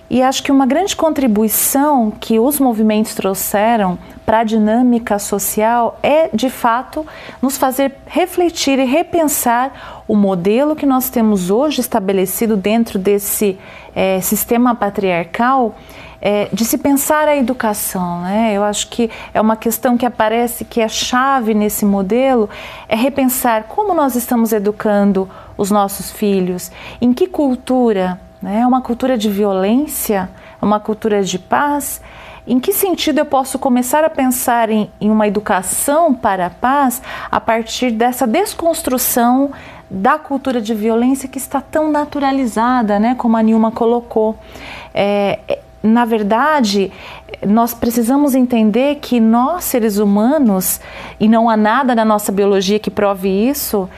E 0.10 0.24
acho 0.24 0.42
que 0.42 0.52
uma 0.52 0.66
grande 0.66 0.96
contribuição 0.96 2.10
que 2.10 2.40
os 2.40 2.60
movimentos 2.60 3.14
trouxeram 3.14 4.00
para 4.26 4.40
a 4.40 4.44
dinâmica 4.44 5.20
social 5.20 6.00
é, 6.02 6.30
de 6.34 6.50
fato, 6.50 7.06
nos 7.40 7.56
fazer 7.56 7.94
refletir 8.08 8.80
e 8.80 8.84
repensar 8.84 9.97
o 10.08 10.16
modelo 10.16 10.76
que 10.76 10.86
nós 10.86 11.10
temos 11.10 11.50
hoje 11.50 11.82
estabelecido 11.82 12.56
dentro 12.56 12.98
desse 12.98 13.60
é, 13.96 14.22
sistema 14.22 14.74
patriarcal. 14.74 15.76
É, 16.20 16.50
de 16.52 16.66
se 16.66 16.80
pensar 16.80 17.28
a 17.28 17.38
educação, 17.38 18.22
né? 18.22 18.52
Eu 18.52 18.64
acho 18.64 18.90
que 18.90 19.08
é 19.36 19.40
uma 19.40 19.56
questão 19.56 19.96
que 19.96 20.04
aparece 20.04 20.66
que 20.66 20.82
é 20.82 20.88
chave 20.88 21.54
nesse 21.54 21.86
modelo, 21.86 22.50
é 22.90 22.96
repensar 22.96 23.66
como 23.66 23.94
nós 23.94 24.16
estamos 24.16 24.52
educando 24.52 25.30
os 25.56 25.70
nossos 25.70 26.12
filhos, 26.12 26.72
em 27.00 27.14
que 27.14 27.28
cultura, 27.28 28.20
né? 28.42 28.62
É 28.62 28.68
uma 28.68 28.82
cultura 28.82 29.16
de 29.16 29.30
violência, 29.30 30.28
é 30.60 30.66
uma 30.66 30.80
cultura 30.80 31.22
de 31.22 31.38
paz, 31.38 32.02
em 32.48 32.60
que 32.60 32.72
sentido 32.74 33.20
eu 33.20 33.26
posso 33.26 33.60
começar 33.60 34.04
a 34.04 34.10
pensar 34.10 34.70
em, 34.70 34.90
em 35.00 35.12
uma 35.12 35.28
educação 35.28 36.16
para 36.16 36.46
a 36.48 36.50
paz 36.50 37.02
a 37.30 37.40
partir 37.40 37.92
dessa 37.92 38.26
desconstrução 38.26 39.52
da 39.90 40.18
cultura 40.18 40.62
de 40.62 40.74
violência 40.74 41.30
que 41.30 41.38
está 41.38 41.62
tão 41.62 41.92
naturalizada, 41.92 43.00
né, 43.00 43.16
como 43.16 43.38
a 43.38 43.42
Nilma 43.42 43.72
colocou. 43.72 44.38
É, 44.94 45.40
é, 45.48 45.60
na 45.82 46.06
verdade, 46.06 46.92
nós 47.46 47.74
precisamos 47.74 48.36
entender 48.36 48.96
que 48.96 49.20
nós, 49.20 49.64
seres 49.64 49.98
humanos, 49.98 50.82
e 51.20 51.30
não 51.30 51.50
há 51.50 51.56
nada 51.56 51.96
na 51.96 52.04
nossa 52.04 52.32
biologia 52.32 52.80
que 52.80 52.92
prove 52.92 53.30
isso, 53.30 53.90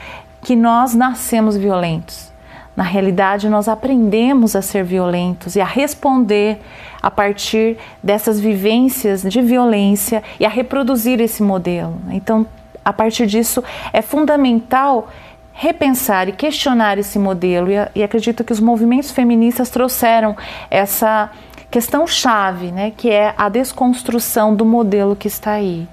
que 0.42 0.54
nós 0.54 0.94
nascemos 0.94 1.56
violentos. 1.56 2.30
Na 2.76 2.84
realidade, 2.84 3.48
nós 3.48 3.68
aprendemos 3.68 4.54
a 4.54 4.62
ser 4.62 4.84
violentos 4.84 5.56
e 5.56 5.60
a 5.60 5.64
responder 5.64 6.60
a 7.02 7.10
partir 7.10 7.76
dessas 8.02 8.38
vivências 8.38 9.22
de 9.22 9.42
violência 9.42 10.22
e 10.38 10.46
a 10.46 10.48
reproduzir 10.48 11.20
esse 11.20 11.42
modelo. 11.42 11.98
Então, 12.10 12.46
a 12.84 12.92
partir 12.92 13.26
disso, 13.26 13.62
é 13.92 14.00
fundamental 14.00 15.08
repensar 15.52 16.28
e 16.28 16.32
questionar 16.32 16.98
esse 16.98 17.18
modelo, 17.18 17.70
e, 17.70 17.76
e 17.94 18.02
acredito 18.02 18.44
que 18.44 18.52
os 18.52 18.60
movimentos 18.60 19.10
feministas 19.10 19.70
trouxeram 19.70 20.36
essa 20.70 21.30
questão 21.70 22.06
chave, 22.06 22.72
né, 22.72 22.92
que 22.96 23.10
é 23.10 23.34
a 23.36 23.48
desconstrução 23.48 24.54
do 24.54 24.64
modelo 24.64 25.14
que 25.14 25.28
está 25.28 25.52
aí. 25.52 25.86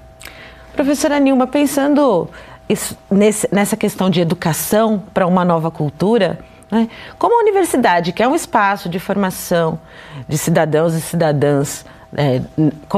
Professora 0.72 1.18
Nilma, 1.18 1.46
pensando 1.46 2.28
isso, 2.68 2.96
nesse, 3.10 3.48
nessa 3.52 3.76
questão 3.76 4.10
de 4.10 4.20
educação 4.20 5.02
para 5.12 5.26
uma 5.26 5.44
nova 5.44 5.70
cultura, 5.70 6.38
né? 6.70 6.88
Como 7.18 7.38
a 7.38 7.42
universidade, 7.42 8.12
que 8.12 8.22
é 8.22 8.28
um 8.28 8.34
espaço 8.34 8.88
de 8.88 8.98
formação 8.98 9.78
de 10.28 10.36
cidadãos 10.36 10.94
e 10.94 11.00
cidadãs, 11.00 11.84
é, 12.14 12.40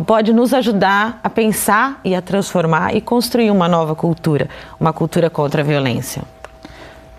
pode 0.06 0.32
nos 0.32 0.54
ajudar 0.54 1.20
a 1.22 1.30
pensar 1.30 2.00
e 2.04 2.14
a 2.14 2.22
transformar 2.22 2.94
e 2.94 3.00
construir 3.00 3.50
uma 3.50 3.68
nova 3.68 3.94
cultura, 3.94 4.48
uma 4.78 4.92
cultura 4.92 5.28
contra 5.30 5.62
a 5.62 5.64
violência? 5.64 6.22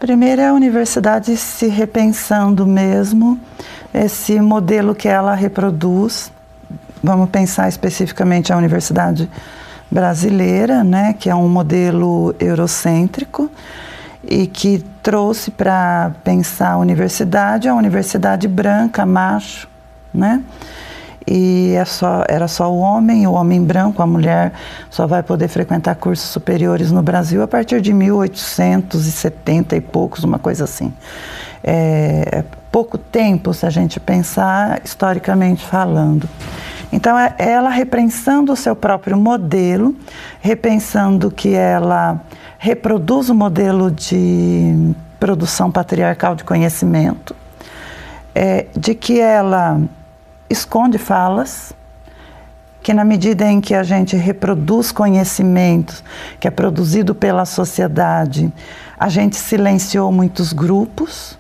Primeiro 0.02 0.42
é 0.42 0.48
a 0.48 0.54
universidade 0.54 1.38
se 1.38 1.68
repensando 1.68 2.66
mesmo 2.66 3.40
esse 3.94 4.42
modelo 4.42 4.96
que 4.96 5.08
ela 5.08 5.36
reproduz. 5.36 6.32
Vamos 7.04 7.30
pensar 7.30 7.70
especificamente 7.70 8.52
a 8.52 8.58
universidade 8.58 9.30
brasileira, 9.92 10.84
né, 10.84 11.14
que 11.14 11.30
é 11.30 11.36
um 11.36 11.48
modelo 11.48 12.34
eurocêntrico 12.40 13.48
e 14.24 14.48
que 14.48 14.84
trouxe 15.04 15.52
para 15.52 16.12
pensar 16.24 16.72
a 16.72 16.78
universidade 16.80 17.70
a 17.70 17.76
universidade 17.76 18.48
branca, 18.48 19.06
macho, 19.06 19.70
né? 20.12 20.42
E 21.28 21.74
é 21.76 21.86
só, 21.86 22.24
era 22.28 22.48
só 22.48 22.72
o 22.72 22.80
homem, 22.80 23.28
o 23.28 23.34
homem 23.34 23.64
branco, 23.64 24.02
a 24.02 24.08
mulher 24.08 24.54
só 24.90 25.06
vai 25.06 25.22
poder 25.22 25.48
frequentar 25.48 25.96
cursos 25.96 26.30
superiores 26.30 26.92
no 26.92 27.02
Brasil 27.02 27.44
a 27.44 27.48
partir 27.48 27.80
de 27.82 27.94
1870 27.94 29.76
e 29.76 29.82
poucos, 29.82 30.24
uma 30.24 30.40
coisa 30.40 30.64
assim. 30.64 30.92
É, 31.64 32.28
é 32.32 32.44
pouco 32.72 32.98
tempo 32.98 33.54
se 33.54 33.66
a 33.66 33.70
gente 33.70 34.00
pensar 34.00 34.82
historicamente 34.84 35.64
falando. 35.64 36.28
Então, 36.92 37.18
é 37.18 37.34
ela 37.38 37.70
repensando 37.70 38.52
o 38.52 38.56
seu 38.56 38.76
próprio 38.76 39.16
modelo, 39.16 39.96
repensando 40.42 41.32
que 41.32 41.54
ela 41.54 42.20
reproduz 42.58 43.30
o 43.30 43.36
modelo 43.36 43.90
de 43.90 44.94
produção 45.20 45.72
patriarcal 45.72 46.36
de 46.36 46.44
conhecimento, 46.44 47.36
é, 48.34 48.66
de 48.76 48.94
que 48.96 49.20
ela 49.20 49.80
esconde 50.52 50.98
falas, 50.98 51.74
que 52.82 52.94
na 52.94 53.06
medida 53.06 53.46
em 53.46 53.62
que 53.62 53.76
a 53.76 53.84
gente 53.84 54.16
reproduz 54.16 54.92
conhecimentos 54.92 56.04
que 56.40 56.48
é 56.48 56.52
produzido 56.52 57.14
pela 57.14 57.46
sociedade, 57.46 58.52
a 59.00 59.08
gente 59.08 59.36
silenciou 59.36 60.12
muitos 60.12 60.52
grupos 60.52 61.38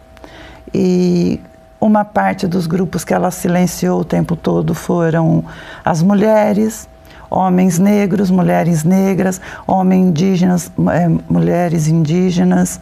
e 0.73 1.41
uma 1.79 2.05
parte 2.05 2.45
dos 2.45 2.67
grupos 2.67 3.03
que 3.03 3.13
ela 3.13 3.31
silenciou 3.31 4.01
o 4.01 4.05
tempo 4.05 4.35
todo 4.35 4.75
foram 4.75 5.43
as 5.83 6.03
mulheres, 6.03 6.87
homens 7.29 7.79
negros, 7.79 8.29
mulheres 8.29 8.83
negras, 8.83 9.41
homens 9.65 10.07
indígenas, 10.07 10.71
é, 10.91 11.07
mulheres 11.27 11.87
indígenas, 11.87 12.79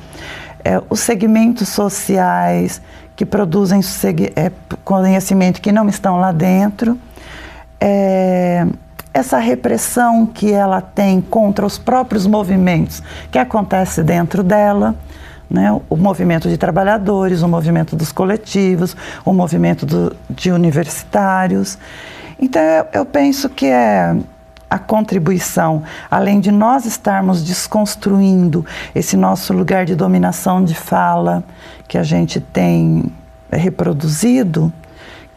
é, 0.66 0.82
os 0.90 1.00
segmentos 1.00 1.70
sociais 1.70 2.82
que 3.20 3.26
produzem 3.26 3.82
é, 4.34 4.50
conhecimento 4.86 5.60
que 5.60 5.74
não 5.74 5.90
estão 5.90 6.22
lá 6.22 6.32
dentro, 6.32 6.98
é, 7.78 8.66
essa 9.14 9.38
repressão 9.40 10.26
que 10.26 10.54
ela 10.54 10.80
tem 10.80 11.20
contra 11.20 11.66
os 11.66 11.78
próprios 11.78 12.26
movimentos 12.26 13.04
que 13.30 13.38
acontece 13.38 14.02
dentro 14.04 14.42
dela. 14.42 14.96
Né, 15.50 15.70
o 15.90 15.98
movimento 15.98 16.48
de 16.48 16.58
trabalhadores, 16.58 17.42
o 17.42 17.48
movimento 17.50 17.94
dos 17.94 18.10
coletivos, 18.10 18.96
o 19.26 19.34
movimento 19.34 19.86
do, 19.86 20.16
de 20.30 20.52
universitários. 20.52 21.78
Então, 22.40 22.62
eu, 22.62 22.86
eu 22.94 23.06
penso 23.06 23.50
que 23.50 23.66
é 23.66 24.16
a 24.70 24.78
contribuição, 24.78 25.84
além 26.10 26.40
de 26.40 26.52
nós 26.52 26.86
estarmos 26.86 27.44
desconstruindo 27.44 28.66
esse 28.94 29.18
nosso 29.18 29.52
lugar 29.52 29.84
de 29.84 29.96
dominação 29.96 30.64
de 30.64 30.76
fala 30.76 31.44
que 31.90 31.98
a 31.98 32.04
gente 32.04 32.40
tem 32.40 33.12
reproduzido, 33.52 34.72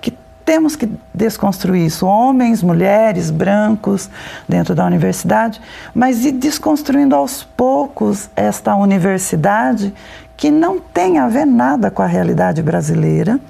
que 0.02 0.14
temos 0.44 0.76
que 0.76 0.88
desconstruir 1.12 1.86
isso, 1.86 2.06
homens, 2.06 2.62
mulheres, 2.62 3.30
brancos, 3.30 4.10
dentro 4.46 4.74
da 4.74 4.84
universidade, 4.84 5.58
mas 5.94 6.26
ir 6.26 6.32
desconstruindo 6.32 7.16
aos 7.16 7.42
poucos 7.42 8.28
esta 8.36 8.76
universidade 8.76 9.94
que 10.36 10.50
não 10.50 10.78
tem 10.78 11.18
a 11.18 11.26
ver 11.26 11.46
nada 11.46 11.90
com 11.90 12.02
a 12.02 12.06
realidade 12.06 12.62
brasileira, 12.62 13.40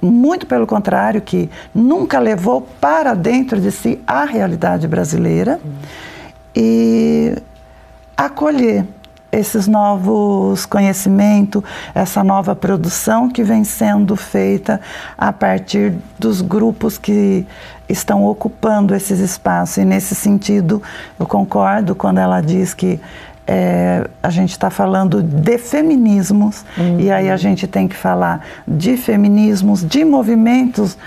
muito 0.00 0.46
pelo 0.46 0.66
contrário, 0.66 1.20
que 1.20 1.50
nunca 1.74 2.18
levou 2.18 2.62
para 2.80 3.12
dentro 3.12 3.60
de 3.60 3.70
si 3.70 4.00
a 4.06 4.24
realidade 4.24 4.88
brasileira 4.88 5.60
e 6.54 7.36
acolher 8.16 8.86
esses 9.36 9.66
novos 9.66 10.64
conhecimentos, 10.64 11.62
essa 11.94 12.24
nova 12.24 12.54
produção 12.56 13.28
que 13.28 13.42
vem 13.42 13.64
sendo 13.64 14.16
feita 14.16 14.80
a 15.16 15.32
partir 15.32 15.94
dos 16.18 16.40
grupos 16.40 16.96
que 16.96 17.46
estão 17.88 18.24
ocupando 18.24 18.94
esses 18.94 19.20
espaços. 19.20 19.76
E 19.76 19.84
nesse 19.84 20.14
sentido, 20.14 20.82
eu 21.20 21.26
concordo 21.26 21.94
quando 21.94 22.18
ela 22.18 22.40
diz 22.40 22.72
que 22.72 22.98
é, 23.46 24.08
a 24.22 24.30
gente 24.30 24.50
está 24.50 24.70
falando 24.70 25.22
de 25.22 25.56
feminismos, 25.58 26.64
uhum. 26.76 26.98
e 26.98 27.12
aí 27.12 27.30
a 27.30 27.36
gente 27.36 27.66
tem 27.68 27.86
que 27.86 27.94
falar 27.94 28.44
de 28.66 28.96
feminismos, 28.96 29.84
de 29.84 30.04
movimentos 30.04 30.98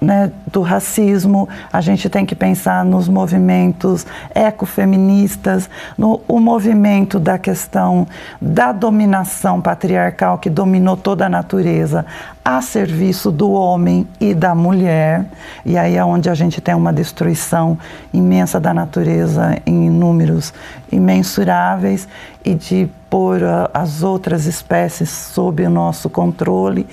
né, 0.00 0.30
do 0.46 0.62
racismo, 0.62 1.48
a 1.72 1.80
gente 1.80 2.08
tem 2.08 2.26
que 2.26 2.34
pensar 2.34 2.84
nos 2.84 3.08
movimentos 3.08 4.06
ecofeministas, 4.34 5.68
no 5.96 6.20
o 6.28 6.38
movimento 6.38 7.18
da 7.18 7.38
questão 7.38 8.06
da 8.40 8.72
dominação 8.72 9.60
patriarcal 9.60 10.38
que 10.38 10.50
dominou 10.50 10.96
toda 10.96 11.26
a 11.26 11.28
natureza 11.28 12.04
a 12.46 12.62
serviço 12.62 13.32
do 13.32 13.50
homem 13.50 14.06
e 14.20 14.32
da 14.32 14.54
mulher, 14.54 15.26
e 15.64 15.76
aí 15.76 15.96
é 15.96 16.04
onde 16.04 16.30
a 16.30 16.34
gente 16.34 16.60
tem 16.60 16.76
uma 16.76 16.92
destruição 16.92 17.76
imensa 18.14 18.60
da 18.60 18.72
natureza 18.72 19.60
em 19.66 19.90
números 19.90 20.54
imensuráveis 20.92 22.06
e 22.44 22.54
de 22.54 22.88
pôr 23.10 23.40
as 23.74 24.04
outras 24.04 24.46
espécies 24.46 25.10
sob 25.10 25.64
o 25.64 25.68
nosso 25.68 26.08
controle. 26.08 26.86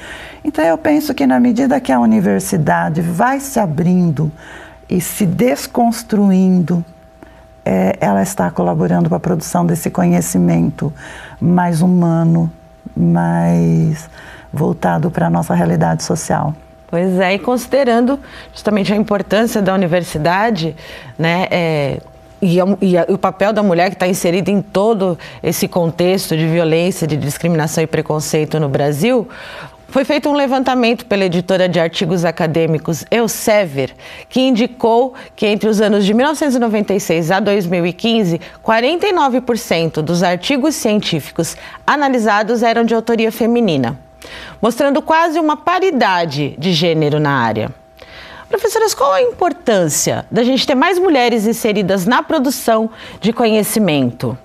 Então 0.44 0.66
eu 0.66 0.76
penso 0.76 1.14
que 1.14 1.28
na 1.28 1.40
medida 1.40 1.80
que 1.80 1.92
a 1.92 2.00
universidade 2.00 3.00
vai 3.00 3.40
se 3.40 3.60
abrindo 3.60 4.32
e 4.90 5.00
se 5.00 5.24
desconstruindo, 5.24 6.84
é, 7.64 7.96
ela 8.02 8.24
está 8.24 8.50
colaborando 8.50 9.08
para 9.08 9.18
a 9.18 9.22
produção 9.22 9.68
desse 9.68 9.92
conhecimento 9.92 10.92
mais 11.40 11.84
humano, 11.84 12.52
mais 12.98 14.10
voltado 14.54 15.10
para 15.10 15.28
a 15.28 15.30
nossa 15.30 15.56
realidade 15.56 16.04
social. 16.04 16.54
Pois 16.88 17.20
é, 17.20 17.34
e 17.34 17.40
considerando 17.40 18.20
justamente 18.54 18.94
a 18.94 18.96
importância 18.96 19.64
da 19.64 19.74
universidade, 19.74 20.76
né, 21.18 21.48
é, 21.50 22.00
e, 22.40 22.58
e, 22.58 23.12
o 23.12 23.18
papel 23.18 23.52
da 23.52 23.64
mulher 23.64 23.90
que 23.90 23.96
está 23.96 24.08
inserida 24.08 24.52
em 24.52 24.62
todo 24.62 25.18
esse 25.42 25.68
contexto 25.68 26.38
de 26.38 26.46
violência, 26.46 27.08
de 27.08 27.18
discriminação 27.18 27.84
e 27.84 27.88
preconceito 27.88 28.60
no 28.60 28.70
Brasil, 28.70 29.28
foi 29.88 30.06
feito 30.06 30.30
um 30.30 30.34
levantamento 30.34 31.06
pela 31.08 31.26
editora 31.26 31.68
de 31.68 31.80
artigos 31.80 32.26
acadêmicos 32.26 33.06
Elsevier, 33.10 33.92
que 34.30 34.42
indicou 34.42 35.16
que 35.36 35.48
entre 35.48 35.70
os 35.70 35.82
anos 35.82 36.06
de 36.06 36.14
1996 36.14 37.32
a 37.32 37.40
2015, 37.40 38.40
49% 38.64 40.02
dos 40.02 40.22
artigos 40.22 40.76
científicos 40.76 41.58
analisados 41.88 42.62
eram 42.62 42.84
de 42.84 42.94
autoria 42.94 43.32
feminina 43.32 43.98
mostrando 44.62 45.02
quase 45.02 45.40
uma 45.40 45.58
paridade 45.58 46.56
de 46.58 46.74
gênero 46.74 47.20
na 47.20 47.32
área. 47.32 47.72
Professoras, 48.50 48.94
qual 48.94 49.12
a 49.12 49.22
importância 49.22 50.26
da 50.30 50.44
gente 50.44 50.68
ter 50.68 50.76
mais 50.76 51.00
mulheres 51.00 51.48
inseridas 51.48 52.06
na 52.06 52.22
produção 52.22 52.90
de 53.20 53.34
conhecimento? 53.34 54.38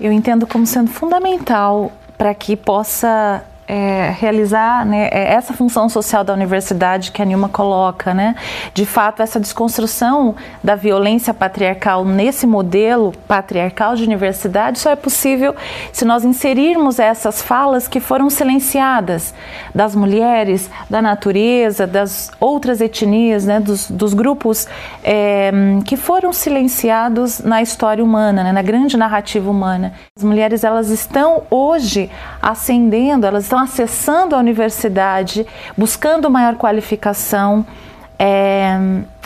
Eu 0.00 0.10
entendo 0.10 0.46
como 0.46 0.66
sendo 0.66 0.90
fundamental 0.90 1.92
para 2.18 2.34
que 2.34 2.56
possa 2.56 3.44
é, 3.72 4.14
realizar 4.18 4.84
né, 4.84 5.08
é, 5.10 5.32
essa 5.32 5.54
função 5.54 5.88
social 5.88 6.22
da 6.22 6.34
universidade 6.34 7.10
que 7.10 7.22
a 7.22 7.24
Nilma 7.24 7.48
coloca, 7.48 8.12
né? 8.12 8.34
De 8.74 8.84
fato, 8.84 9.22
essa 9.22 9.40
desconstrução 9.40 10.34
da 10.62 10.74
violência 10.74 11.32
patriarcal 11.32 12.04
nesse 12.04 12.46
modelo 12.46 13.14
patriarcal 13.26 13.96
de 13.96 14.04
universidade 14.04 14.78
só 14.78 14.90
é 14.90 14.96
possível 14.96 15.56
se 15.90 16.04
nós 16.04 16.22
inserirmos 16.22 16.98
essas 16.98 17.40
falas 17.40 17.88
que 17.88 17.98
foram 17.98 18.28
silenciadas 18.28 19.32
das 19.74 19.94
mulheres, 19.94 20.70
da 20.90 21.00
natureza, 21.00 21.86
das 21.86 22.30
outras 22.38 22.78
etnias, 22.78 23.46
né, 23.46 23.58
dos, 23.58 23.90
dos 23.90 24.12
grupos 24.12 24.68
é, 25.02 25.50
que 25.86 25.96
foram 25.96 26.30
silenciados 26.30 27.40
na 27.40 27.62
história 27.62 28.04
humana, 28.04 28.44
né, 28.44 28.52
na 28.52 28.60
grande 28.60 28.98
narrativa 28.98 29.50
humana. 29.50 29.94
As 30.14 30.22
mulheres 30.22 30.62
elas 30.62 30.90
estão 30.90 31.44
hoje 31.50 32.10
ascendendo, 32.42 33.26
elas 33.26 33.44
estão 33.44 33.61
acessando 33.62 34.34
a 34.34 34.38
universidade, 34.38 35.46
buscando 35.76 36.30
maior 36.30 36.56
qualificação. 36.56 37.64
É, 38.18 38.78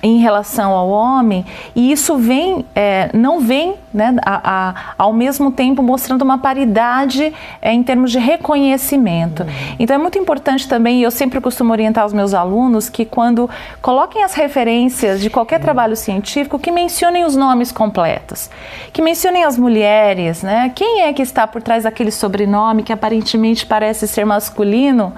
em 0.03 0.19
relação 0.19 0.73
ao 0.73 0.89
homem, 0.89 1.45
e 1.75 1.91
isso 1.91 2.17
vem, 2.17 2.65
é, 2.75 3.11
não 3.15 3.41
vem 3.41 3.75
né, 3.93 4.15
a, 4.25 4.69
a, 4.69 4.75
ao 4.99 5.13
mesmo 5.13 5.51
tempo 5.51 5.83
mostrando 5.83 6.23
uma 6.23 6.39
paridade 6.39 7.33
é, 7.63 7.73
em 7.73 7.83
termos 7.83 8.13
de 8.13 8.19
reconhecimento. 8.19 9.43
Uhum. 9.43 9.49
Então 9.79 9.97
é 9.97 9.99
muito 9.99 10.19
importante 10.19 10.69
também, 10.69 11.01
e 11.01 11.03
eu 11.03 11.11
sempre 11.11 11.41
costumo 11.41 11.73
orientar 11.73 12.05
os 12.05 12.13
meus 12.13 12.35
alunos, 12.35 12.91
que 12.91 13.05
quando 13.07 13.49
coloquem 13.81 14.23
as 14.23 14.35
referências 14.35 15.21
de 15.21 15.31
qualquer 15.31 15.57
uhum. 15.57 15.63
trabalho 15.63 15.97
científico, 15.97 16.59
que 16.59 16.71
mencionem 16.71 17.25
os 17.25 17.35
nomes 17.35 17.73
completos, 17.73 18.51
que 18.93 19.01
mencionem 19.01 19.45
as 19.45 19.57
mulheres, 19.57 20.43
né? 20.43 20.71
Quem 20.75 21.03
é 21.03 21.13
que 21.13 21.23
está 21.23 21.47
por 21.47 21.63
trás 21.63 21.85
daquele 21.85 22.11
sobrenome 22.11 22.83
que 22.83 22.93
aparentemente 22.93 23.65
parece 23.65 24.07
ser 24.07 24.27
masculino? 24.27 25.15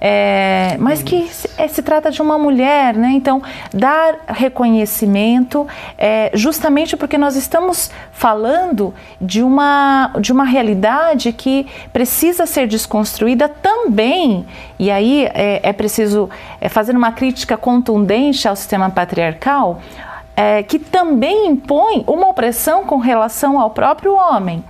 É, 0.00 0.76
mas 0.78 1.02
que 1.02 1.26
se, 1.28 1.48
é, 1.58 1.66
se, 1.66 1.82
trata 1.82 2.10
de 2.10 2.22
uma 2.22 2.38
mulher, 2.38 2.94
né? 2.94 3.10
Então, 3.14 3.42
dar 3.72 4.18
reconhecimento, 4.28 5.66
é, 5.96 6.30
justamente 6.34 6.96
porque 6.96 7.18
nós 7.18 7.34
estamos 7.34 7.90
falando 8.12 8.94
de 9.20 9.42
uma, 9.42 10.12
de 10.20 10.32
uma 10.32 10.44
realidade 10.44 11.32
que 11.32 11.66
precisa 11.92 12.46
ser 12.46 12.68
desconstruída 12.68 13.48
também, 13.48 14.46
e 14.78 14.90
aí 14.90 15.26
é, 15.34 15.60
é 15.62 15.72
preciso 15.72 16.30
é, 16.60 16.68
fazer 16.68 16.96
uma 16.96 17.10
crítica 17.10 17.56
contundente 17.56 18.46
ao 18.46 18.54
sistema 18.54 18.90
patriarcal, 18.90 19.80
que 20.68 20.78
também 20.78 21.48
impõe 21.48 22.04
uma 22.06 22.28
opressão 22.28 22.84
com 22.84 22.98
relação 22.98 23.58
ao 23.58 23.70
próprio 23.70 24.14
homem, 24.14 24.62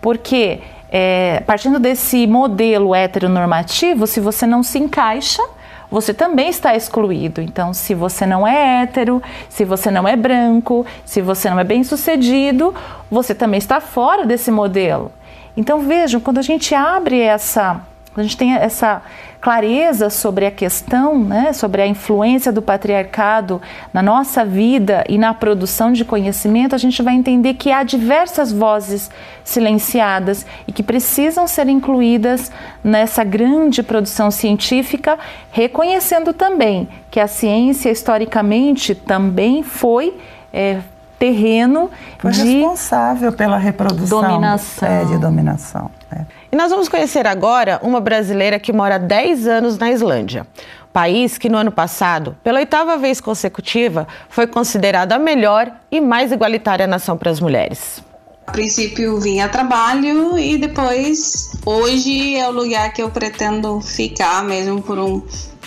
porque 0.00 0.60
é, 0.98 1.42
partindo 1.44 1.78
desse 1.78 2.26
modelo 2.26 2.94
heteronormativo, 2.94 4.06
se 4.06 4.18
você 4.18 4.46
não 4.46 4.62
se 4.62 4.78
encaixa, 4.78 5.42
você 5.90 6.14
também 6.14 6.48
está 6.48 6.74
excluído. 6.74 7.42
Então, 7.42 7.74
se 7.74 7.92
você 7.92 8.24
não 8.24 8.48
é 8.48 8.80
hétero, 8.80 9.22
se 9.46 9.62
você 9.62 9.90
não 9.90 10.08
é 10.08 10.16
branco, 10.16 10.86
se 11.04 11.20
você 11.20 11.50
não 11.50 11.60
é 11.60 11.64
bem 11.64 11.84
sucedido, 11.84 12.74
você 13.10 13.34
também 13.34 13.58
está 13.58 13.78
fora 13.78 14.24
desse 14.24 14.50
modelo. 14.50 15.12
Então, 15.54 15.80
vejam, 15.80 16.18
quando 16.18 16.38
a 16.38 16.42
gente 16.42 16.74
abre 16.74 17.20
essa, 17.20 17.82
a 18.20 18.22
gente 18.22 18.36
tem 18.36 18.54
essa 18.54 19.02
clareza 19.40 20.10
sobre 20.10 20.46
a 20.46 20.50
questão, 20.50 21.18
né, 21.22 21.52
sobre 21.52 21.82
a 21.82 21.86
influência 21.86 22.50
do 22.50 22.60
patriarcado 22.60 23.60
na 23.92 24.02
nossa 24.02 24.44
vida 24.44 25.04
e 25.08 25.18
na 25.18 25.32
produção 25.32 25.92
de 25.92 26.04
conhecimento, 26.04 26.74
a 26.74 26.78
gente 26.78 27.02
vai 27.02 27.14
entender 27.14 27.54
que 27.54 27.70
há 27.70 27.82
diversas 27.82 28.50
vozes 28.50 29.10
silenciadas 29.44 30.44
e 30.66 30.72
que 30.72 30.82
precisam 30.82 31.46
ser 31.46 31.68
incluídas 31.68 32.50
nessa 32.82 33.22
grande 33.22 33.82
produção 33.82 34.30
científica, 34.30 35.18
reconhecendo 35.52 36.32
também 36.32 36.88
que 37.10 37.20
a 37.20 37.28
ciência 37.28 37.90
historicamente 37.90 38.94
também 38.94 39.62
foi 39.62 40.18
é, 40.52 40.80
terreno 41.18 41.90
foi 42.18 42.30
de 42.30 42.42
responsável 42.42 43.32
pela 43.32 43.58
reprodução 43.58 44.22
dominação. 44.22 44.88
É, 44.88 45.04
de 45.04 45.18
dominação. 45.18 45.90
É. 46.10 46.20
Nós 46.56 46.70
vamos 46.70 46.88
conhecer 46.88 47.26
agora 47.26 47.78
uma 47.82 48.00
brasileira 48.00 48.58
que 48.58 48.72
mora 48.72 48.94
há 48.94 48.98
10 48.98 49.46
anos 49.46 49.76
na 49.76 49.92
Islândia. 49.92 50.46
País 50.90 51.36
que 51.36 51.50
no 51.50 51.58
ano 51.58 51.70
passado, 51.70 52.34
pela 52.42 52.60
oitava 52.60 52.96
vez 52.96 53.20
consecutiva, 53.20 54.08
foi 54.30 54.46
considerado 54.46 55.12
a 55.12 55.18
melhor 55.18 55.70
e 55.92 56.00
mais 56.00 56.32
igualitária 56.32 56.86
nação 56.86 57.18
para 57.18 57.30
as 57.30 57.40
mulheres. 57.40 58.02
A 58.46 58.52
princípio 58.52 59.20
vim 59.20 59.40
a 59.40 59.50
trabalho 59.50 60.38
e 60.38 60.56
depois 60.56 61.52
hoje 61.66 62.36
é 62.36 62.48
o 62.48 62.52
lugar 62.52 62.90
que 62.94 63.02
eu 63.02 63.10
pretendo 63.10 63.78
ficar 63.82 64.42
mesmo 64.42 64.80
por 64.80 64.98
um 64.98 65.22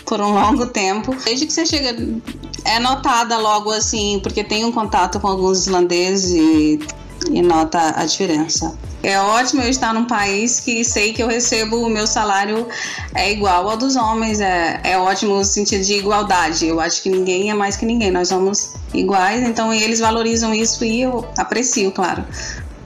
por 0.08 0.20
um 0.20 0.34
longo 0.42 0.66
tempo. 0.66 1.16
Desde 1.24 1.46
que 1.46 1.54
você 1.54 1.68
chega 1.68 1.96
é 2.66 2.80
notada 2.80 3.38
logo 3.38 3.70
assim, 3.70 4.20
porque 4.24 4.44
tem 4.44 4.66
um 4.66 4.72
contato 4.72 5.20
com 5.20 5.28
alguns 5.28 5.68
islandeses 5.68 6.32
e, 6.32 6.80
e 7.30 7.44
nota 7.44 7.94
a 7.96 8.04
diferença. 8.06 8.76
É 9.02 9.20
ótimo 9.20 9.62
eu 9.62 9.70
estar 9.70 9.94
num 9.94 10.06
país 10.06 10.60
que 10.60 10.84
sei 10.84 11.14
que 11.14 11.24
eu 11.24 11.28
recebo 11.28 11.78
o 11.78 11.90
meu 11.90 12.06
salário 12.06 12.68
é 13.16 13.32
igual 13.32 13.70
ao 13.70 13.78
dos 13.78 13.96
homens. 13.96 14.40
É, 14.40 14.80
é 14.84 14.98
ótimo 14.98 15.36
no 15.36 15.46
sentido 15.46 15.84
de 15.84 15.94
igualdade. 15.94 16.68
Eu 16.68 16.82
acho 16.82 17.02
que 17.02 17.10
ninguém 17.10 17.50
é 17.50 17.54
mais 17.54 17.78
que 17.78 17.86
ninguém. 17.86 18.12
Nós 18.12 18.28
somos 18.28 18.74
iguais, 18.94 19.42
então 19.44 19.74
eles 19.74 20.00
valorizam 20.00 20.54
isso 20.54 20.84
e 20.84 21.02
eu 21.02 21.26
aprecio, 21.38 21.92
claro. 21.92 22.26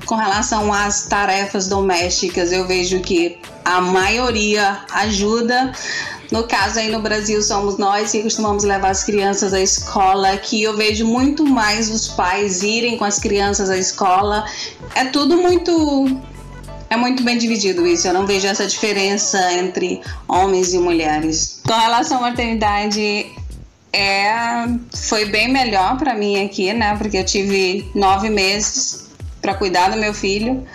Com 0.06 0.16
relação 0.16 0.74
às 0.74 1.04
tarefas 1.06 1.68
domésticas, 1.68 2.52
eu 2.52 2.68
vejo 2.68 3.00
que 3.00 3.38
a 3.64 3.80
maioria 3.80 4.80
ajuda 4.92 5.72
no 6.34 6.46
caso 6.46 6.80
aí 6.80 6.90
no 6.90 7.00
Brasil 7.00 7.44
somos 7.44 7.78
nós 7.78 8.12
que 8.12 8.24
costumamos 8.24 8.64
levar 8.64 8.90
as 8.90 9.04
crianças 9.04 9.54
à 9.54 9.62
escola, 9.62 10.36
que 10.36 10.64
eu 10.64 10.76
vejo 10.76 11.06
muito 11.06 11.46
mais 11.46 11.92
os 11.92 12.08
pais 12.08 12.64
irem 12.64 12.98
com 12.98 13.06
as 13.06 13.20
crianças 13.20 13.70
à 13.70 13.78
escola. 13.78 14.44
É 14.96 15.06
tudo 15.06 15.38
muito 15.38 16.20
é 16.90 16.98
muito 16.98 17.24
bem 17.24 17.38
dividido 17.38 17.86
isso. 17.86 18.08
Eu 18.08 18.16
não 18.16 18.26
vejo 18.26 18.48
essa 18.48 18.66
diferença 18.66 19.54
entre 19.54 20.02
homens 20.28 20.74
e 20.74 20.80
mulheres. 20.80 21.62
Com 21.68 21.74
relação 21.74 22.18
à 22.18 22.22
maternidade, 22.22 23.32
é, 23.92 24.66
foi 24.92 25.26
bem 25.26 25.52
melhor 25.52 26.00
para 26.00 26.16
mim 26.16 26.44
aqui, 26.44 26.74
né? 26.74 26.96
Porque 26.98 27.18
eu 27.18 27.26
tive 27.26 27.88
nove 27.94 28.32
meses 28.32 29.04
para 29.44 29.54
cuidar 29.54 29.90
do 29.90 29.98
meu 29.98 30.14
filho, 30.14 30.66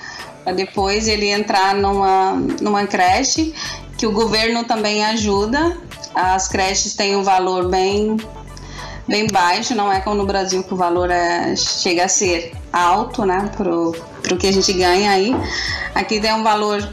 para 0.45 0.53
depois 0.53 1.09
ele 1.09 1.27
entrar 1.27 1.75
numa, 1.75 2.35
numa 2.61 2.87
creche 2.87 3.55
que 3.97 4.07
o 4.07 4.13
governo 4.13 4.63
também 4.65 5.05
ajuda. 5.05 5.77
As 6.15 6.47
creches 6.47 6.95
têm 6.95 7.17
um 7.17 7.25
valor 7.25 7.69
bem 7.69 8.17
bem 9.09 9.27
baixo, 9.27 9.75
não 9.75 9.91
é 9.91 10.01
como 10.01 10.17
no 10.17 10.27
Brasil 10.27 10.63
que 10.63 10.75
o 10.75 10.77
valor 10.77 11.11
é, 11.11 11.57
chega 11.57 12.05
a 12.05 12.09
ser 12.09 12.53
alto, 12.71 13.25
né, 13.25 13.51
pro, 13.57 13.97
pro 14.23 14.37
que 14.37 14.47
a 14.47 14.53
gente 14.53 14.71
ganha 14.75 15.11
aí. 15.11 15.35
Aqui 15.95 16.21
tem 16.21 16.35
um 16.35 16.43
valor 16.43 16.87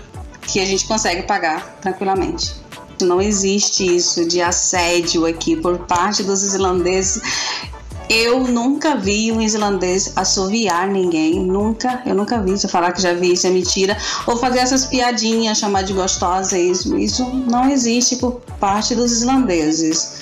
que 0.48 0.62
a 0.62 0.66
gente 0.66 0.88
consegue 0.88 1.24
pagar 1.24 1.78
tranquilamente. 1.82 2.56
Não 3.02 3.22
existe 3.22 3.98
isso 3.98 4.26
de 4.26 4.42
assédio 4.42 5.26
aqui 5.26 5.58
por 5.58 5.80
parte 5.80 6.24
dos 6.24 6.42
islandeses. 6.42 7.22
Eu 8.10 8.42
nunca 8.48 8.96
vi 8.96 9.32
um 9.32 9.42
islandês 9.42 10.14
assoviar 10.16 10.88
ninguém, 10.88 11.40
nunca, 11.40 12.02
eu 12.06 12.14
nunca 12.14 12.42
vi. 12.42 12.58
Se 12.58 12.68
falar 12.68 12.92
que 12.92 13.02
já 13.02 13.14
vi, 13.14 13.34
isso 13.34 13.48
é 13.48 13.50
mentira. 13.50 13.98
Ou 14.28 14.38
fazer 14.38 14.60
essas 14.60 14.86
piadinhas, 14.86 15.58
chamar 15.58 15.84
de 15.84 15.94
gostosa, 15.94 16.58
isso, 16.58 16.96
isso 16.98 17.26
não 17.26 17.70
existe 17.70 18.18
por 18.18 18.42
parte 18.60 18.94
dos 18.94 19.12
islandeses. 19.12 20.22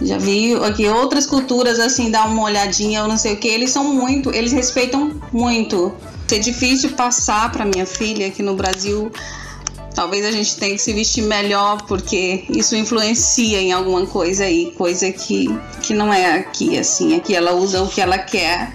Já 0.00 0.18
vi 0.18 0.54
aqui 0.54 0.88
outras 0.88 1.26
culturas 1.26 1.78
assim, 1.78 2.10
dar 2.10 2.26
uma 2.28 2.42
olhadinha, 2.42 3.00
eu 3.00 3.08
não 3.08 3.16
sei 3.16 3.34
o 3.34 3.36
que, 3.36 3.46
eles 3.46 3.70
são 3.70 3.84
muito, 3.84 4.34
eles 4.34 4.50
respeitam 4.50 5.12
muito. 5.32 5.92
É 6.30 6.38
difícil 6.38 6.90
passar 6.92 7.52
para 7.52 7.64
minha 7.64 7.84
filha 7.84 8.26
aqui 8.26 8.42
no 8.42 8.56
Brasil 8.56 9.12
Talvez 9.94 10.24
a 10.24 10.30
gente 10.30 10.56
tenha 10.56 10.74
que 10.74 10.80
se 10.80 10.92
vestir 10.92 11.22
melhor 11.22 11.82
porque 11.86 12.44
isso 12.48 12.74
influencia 12.74 13.60
em 13.60 13.72
alguma 13.72 14.06
coisa 14.06 14.44
aí, 14.44 14.72
coisa 14.76 15.10
que, 15.12 15.48
que 15.82 15.92
não 15.92 16.12
é 16.12 16.38
aqui, 16.38 16.78
assim. 16.78 17.14
Aqui 17.14 17.34
ela 17.34 17.52
usa 17.52 17.82
o 17.82 17.88
que 17.88 18.00
ela 18.00 18.18
quer. 18.18 18.72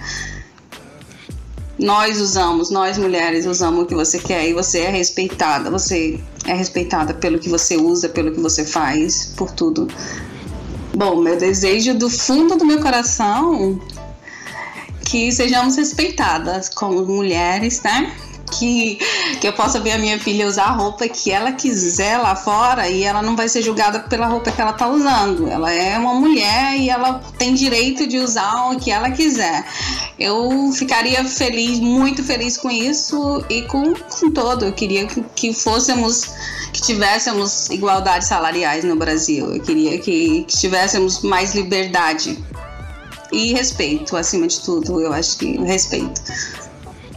Nós 1.78 2.20
usamos, 2.20 2.70
nós 2.70 2.98
mulheres 2.98 3.46
usamos 3.46 3.84
o 3.84 3.86
que 3.86 3.94
você 3.94 4.18
quer 4.18 4.48
e 4.48 4.52
você 4.52 4.80
é 4.80 4.90
respeitada. 4.90 5.70
Você 5.70 6.20
é 6.46 6.54
respeitada 6.54 7.14
pelo 7.14 7.38
que 7.38 7.48
você 7.48 7.76
usa, 7.76 8.08
pelo 8.08 8.32
que 8.32 8.40
você 8.40 8.64
faz, 8.64 9.32
por 9.36 9.50
tudo. 9.50 9.88
Bom, 10.94 11.16
meu 11.16 11.36
desejo 11.36 11.94
do 11.94 12.08
fundo 12.08 12.56
do 12.56 12.64
meu 12.64 12.80
coração 12.80 13.80
que 15.08 15.32
sejamos 15.32 15.76
respeitadas 15.76 16.68
como 16.68 17.04
mulheres, 17.06 17.80
né? 17.82 18.14
Que, 18.50 18.98
que 19.40 19.46
eu 19.46 19.52
possa 19.52 19.80
ver 19.80 19.92
a 19.92 19.98
minha 19.98 20.18
filha 20.18 20.46
usar 20.46 20.64
a 20.64 20.72
roupa 20.72 21.08
que 21.08 21.30
ela 21.30 21.52
quiser 21.52 22.18
lá 22.18 22.34
fora 22.34 22.88
e 22.88 23.02
ela 23.02 23.22
não 23.22 23.36
vai 23.36 23.48
ser 23.48 23.62
julgada 23.62 24.00
pela 24.00 24.26
roupa 24.26 24.50
que 24.50 24.60
ela 24.60 24.72
tá 24.72 24.88
usando. 24.88 25.48
Ela 25.48 25.72
é 25.72 25.98
uma 25.98 26.14
mulher 26.14 26.76
e 26.76 26.88
ela 26.88 27.20
tem 27.38 27.54
direito 27.54 28.06
de 28.06 28.18
usar 28.18 28.70
o 28.70 28.78
que 28.78 28.90
ela 28.90 29.10
quiser. 29.10 29.64
Eu 30.18 30.72
ficaria 30.72 31.24
feliz, 31.24 31.78
muito 31.78 32.24
feliz 32.24 32.56
com 32.56 32.70
isso 32.70 33.44
e 33.48 33.62
com, 33.62 33.94
com 33.94 34.30
todo. 34.30 34.64
Eu 34.64 34.72
queria 34.72 35.06
que, 35.06 35.22
que 35.34 35.52
fôssemos, 35.52 36.24
que 36.72 36.82
tivéssemos 36.82 37.70
igualdade 37.70 38.24
salariais 38.24 38.84
no 38.84 38.96
Brasil. 38.96 39.54
Eu 39.54 39.60
queria 39.60 39.98
que, 39.98 40.44
que 40.44 40.56
tivéssemos 40.56 41.22
mais 41.22 41.54
liberdade 41.54 42.38
e 43.32 43.52
respeito, 43.52 44.16
acima 44.16 44.46
de 44.46 44.60
tudo. 44.60 45.00
Eu 45.00 45.12
acho 45.12 45.36
que 45.38 45.58
respeito. 45.58 46.20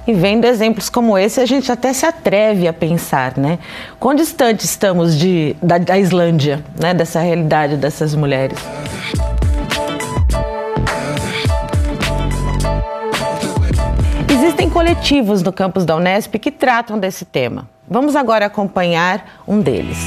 E 0.07 0.13
vendo 0.13 0.45
exemplos 0.45 0.89
como 0.89 1.17
esse, 1.17 1.39
a 1.39 1.45
gente 1.45 1.71
até 1.71 1.93
se 1.93 2.05
atreve 2.05 2.67
a 2.67 2.73
pensar, 2.73 3.37
né? 3.37 3.59
Quão 3.99 4.15
distante 4.15 4.65
estamos 4.65 5.17
de, 5.17 5.55
da, 5.61 5.77
da 5.77 5.99
Islândia, 5.99 6.63
né? 6.79 6.93
Dessa 6.93 7.19
realidade 7.19 7.77
dessas 7.77 8.15
mulheres. 8.15 8.57
Existem 14.27 14.69
coletivos 14.69 15.43
no 15.43 15.53
campus 15.53 15.85
da 15.85 15.95
Unesp 15.95 16.33
que 16.35 16.49
tratam 16.49 16.97
desse 16.97 17.23
tema. 17.23 17.69
Vamos 17.87 18.15
agora 18.15 18.47
acompanhar 18.47 19.43
um 19.47 19.59
deles. 19.59 19.99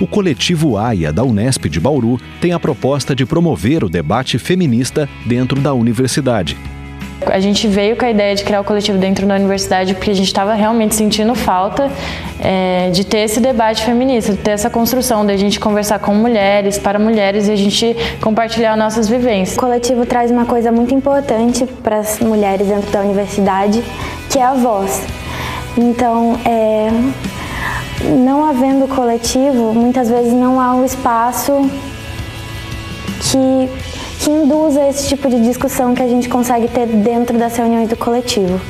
O 0.00 0.06
coletivo 0.06 0.76
AIA 0.76 1.12
da 1.12 1.24
Unesp 1.24 1.64
de 1.64 1.80
Bauru 1.80 2.20
tem 2.40 2.52
a 2.52 2.60
proposta 2.60 3.14
de 3.14 3.26
promover 3.26 3.82
o 3.82 3.88
debate 3.88 4.38
feminista 4.38 5.08
dentro 5.26 5.60
da 5.60 5.72
universidade 5.72 6.56
a 7.30 7.40
gente 7.40 7.66
veio 7.68 7.96
com 7.96 8.04
a 8.04 8.10
ideia 8.10 8.34
de 8.34 8.44
criar 8.44 8.60
o 8.60 8.64
coletivo 8.64 8.98
dentro 8.98 9.26
da 9.26 9.34
universidade 9.34 9.94
porque 9.94 10.10
a 10.10 10.14
gente 10.14 10.26
estava 10.26 10.54
realmente 10.54 10.94
sentindo 10.94 11.34
falta 11.34 11.90
é, 12.40 12.90
de 12.90 13.04
ter 13.04 13.18
esse 13.18 13.40
debate 13.40 13.84
feminista, 13.84 14.32
de 14.32 14.38
ter 14.38 14.52
essa 14.52 14.68
construção, 14.68 15.24
de 15.24 15.32
a 15.32 15.36
gente 15.36 15.60
conversar 15.60 15.98
com 15.98 16.14
mulheres, 16.14 16.78
para 16.78 16.98
mulheres 16.98 17.48
e 17.48 17.52
a 17.52 17.56
gente 17.56 17.96
compartilhar 18.20 18.76
nossas 18.76 19.08
vivências. 19.08 19.56
O 19.56 19.60
coletivo 19.60 20.04
traz 20.06 20.30
uma 20.30 20.44
coisa 20.44 20.72
muito 20.72 20.94
importante 20.94 21.66
para 21.82 21.98
as 21.98 22.18
mulheres 22.20 22.66
dentro 22.66 22.90
da 22.90 23.00
universidade, 23.00 23.82
que 24.30 24.38
é 24.38 24.42
a 24.42 24.54
voz. 24.54 25.02
Então, 25.76 26.38
é, 26.44 26.90
não 28.04 28.44
havendo 28.44 28.86
coletivo, 28.88 29.72
muitas 29.72 30.08
vezes 30.08 30.32
não 30.32 30.60
há 30.60 30.74
um 30.74 30.84
espaço 30.84 31.70
que, 33.20 33.68
que 34.22 34.30
induza 34.30 34.88
esse 34.88 35.08
tipo 35.08 35.28
de 35.28 35.40
discussão 35.42 35.96
que 35.96 36.02
a 36.02 36.06
gente 36.06 36.28
consegue 36.28 36.68
ter 36.68 36.86
dentro 36.86 37.36
das 37.36 37.56
reuniões 37.56 37.88
do 37.88 37.96
coletivo. 37.96 38.60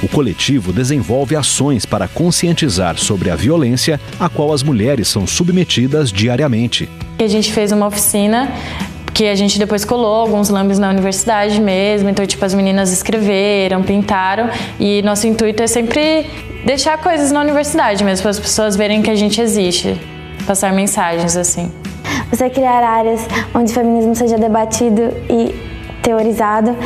O 0.00 0.08
coletivo 0.08 0.72
desenvolve 0.72 1.34
ações 1.34 1.84
para 1.84 2.06
conscientizar 2.06 2.96
sobre 2.98 3.30
a 3.30 3.34
violência 3.34 4.00
a 4.20 4.28
qual 4.28 4.52
as 4.52 4.62
mulheres 4.62 5.08
são 5.08 5.26
submetidas 5.26 6.12
diariamente. 6.12 6.88
A 7.18 7.26
gente 7.26 7.52
fez 7.52 7.72
uma 7.72 7.88
oficina 7.88 8.52
que 9.12 9.26
a 9.26 9.34
gente 9.34 9.58
depois 9.58 9.84
colou 9.84 10.14
alguns 10.14 10.50
lambes 10.50 10.78
na 10.78 10.88
universidade 10.88 11.60
mesmo, 11.60 12.08
então 12.08 12.24
tipo 12.24 12.44
as 12.44 12.54
meninas 12.54 12.92
escreveram, 12.92 13.82
pintaram 13.82 14.50
e 14.78 15.02
nosso 15.02 15.26
intuito 15.26 15.64
é 15.64 15.66
sempre 15.66 16.30
deixar 16.64 16.96
coisas 16.98 17.32
na 17.32 17.40
universidade 17.40 18.04
mesmo 18.04 18.22
para 18.22 18.30
as 18.30 18.38
pessoas 18.38 18.76
verem 18.76 19.02
que 19.02 19.10
a 19.10 19.16
gente 19.16 19.40
existe, 19.40 19.98
passar 20.46 20.72
mensagens 20.72 21.36
assim. 21.36 21.72
Você 22.30 22.50
criar 22.50 22.82
áreas 22.82 23.26
onde 23.54 23.70
o 23.70 23.74
feminismo 23.74 24.14
seja 24.14 24.36
debatido 24.36 25.02
e 25.28 25.54
teorizado 26.02 26.76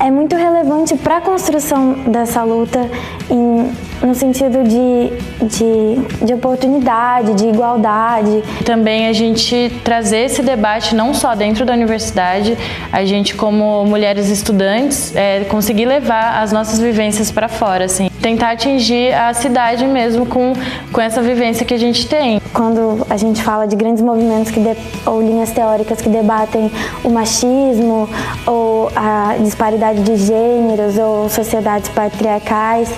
é 0.00 0.10
muito 0.10 0.34
relevante 0.34 0.96
para 0.96 1.18
a 1.18 1.20
construção 1.20 1.92
dessa 2.06 2.42
luta 2.42 2.90
em, 3.30 3.72
no 4.04 4.14
sentido 4.14 4.62
de, 4.62 5.46
de, 5.46 6.26
de, 6.26 6.34
oportunidade, 6.34 7.34
de 7.34 7.48
igualdade. 7.48 8.44
Também 8.64 9.08
a 9.08 9.12
gente 9.12 9.72
trazer 9.82 10.26
esse 10.26 10.42
debate 10.42 10.94
não 10.94 11.14
só 11.14 11.34
dentro 11.34 11.64
da 11.64 11.72
universidade, 11.72 12.56
a 12.92 13.04
gente 13.04 13.34
como 13.34 13.84
mulheres 13.86 14.28
estudantes 14.28 15.16
é, 15.16 15.44
conseguir 15.44 15.86
levar 15.86 16.42
as 16.42 16.52
nossas 16.52 16.78
vivências 16.78 17.30
para 17.30 17.48
fora, 17.48 17.86
assim, 17.86 18.10
tentar 18.20 18.50
atingir 18.50 19.14
a 19.14 19.32
cidade 19.32 19.86
mesmo 19.86 20.26
com, 20.26 20.52
com 20.92 21.00
essa 21.00 21.22
vivência 21.22 21.64
que 21.64 21.72
a 21.72 21.78
gente 21.78 22.06
tem. 22.06 22.40
Quando 22.52 23.06
a 23.08 23.16
gente 23.16 23.42
fala 23.42 23.66
de 23.66 23.74
grandes 23.74 24.02
movimentos 24.02 24.50
que 24.50 24.60
de, 24.60 24.76
ou 25.06 25.22
linhas 25.22 25.50
teóricas 25.50 26.00
que 26.00 26.10
debatem 26.10 26.70
o 27.02 27.08
machismo 27.08 28.08
ou 28.46 28.90
a 28.94 29.36
disparidade 29.40 30.02
de 30.02 30.16
gêneros 30.16 30.98
ou 30.98 31.28
sociedades 31.30 31.88
patriarcais, 31.88 32.90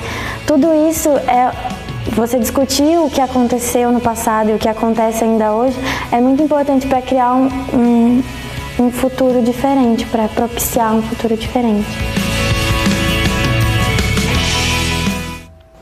tudo 0.47 0.73
isso 0.89 0.96
é 1.05 1.53
você 2.15 2.39
discutir 2.39 2.99
o 2.99 3.11
que 3.11 3.21
aconteceu 3.21 3.93
no 3.93 4.01
passado 4.01 4.49
e 4.51 4.55
o 4.55 4.59
que 4.59 4.69
acontece 4.69 5.23
ainda 5.23 5.53
hoje 5.53 5.77
é 6.11 6.21
muito 6.21 6.43
importante 6.43 6.87
para 6.87 7.03
criar 7.03 7.35
um, 7.35 7.49
um, 7.75 8.23
um 8.79 8.91
futuro 8.91 9.43
diferente, 9.43 10.07
para 10.07 10.27
propiciar 10.29 10.95
um 10.95 11.03
futuro 11.03 11.37
diferente. 11.37 11.87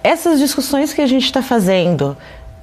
Essas 0.02 0.40
discussões 0.40 0.92
que 0.92 1.00
a 1.00 1.06
gente 1.06 1.24
está 1.24 1.40
fazendo 1.42 2.16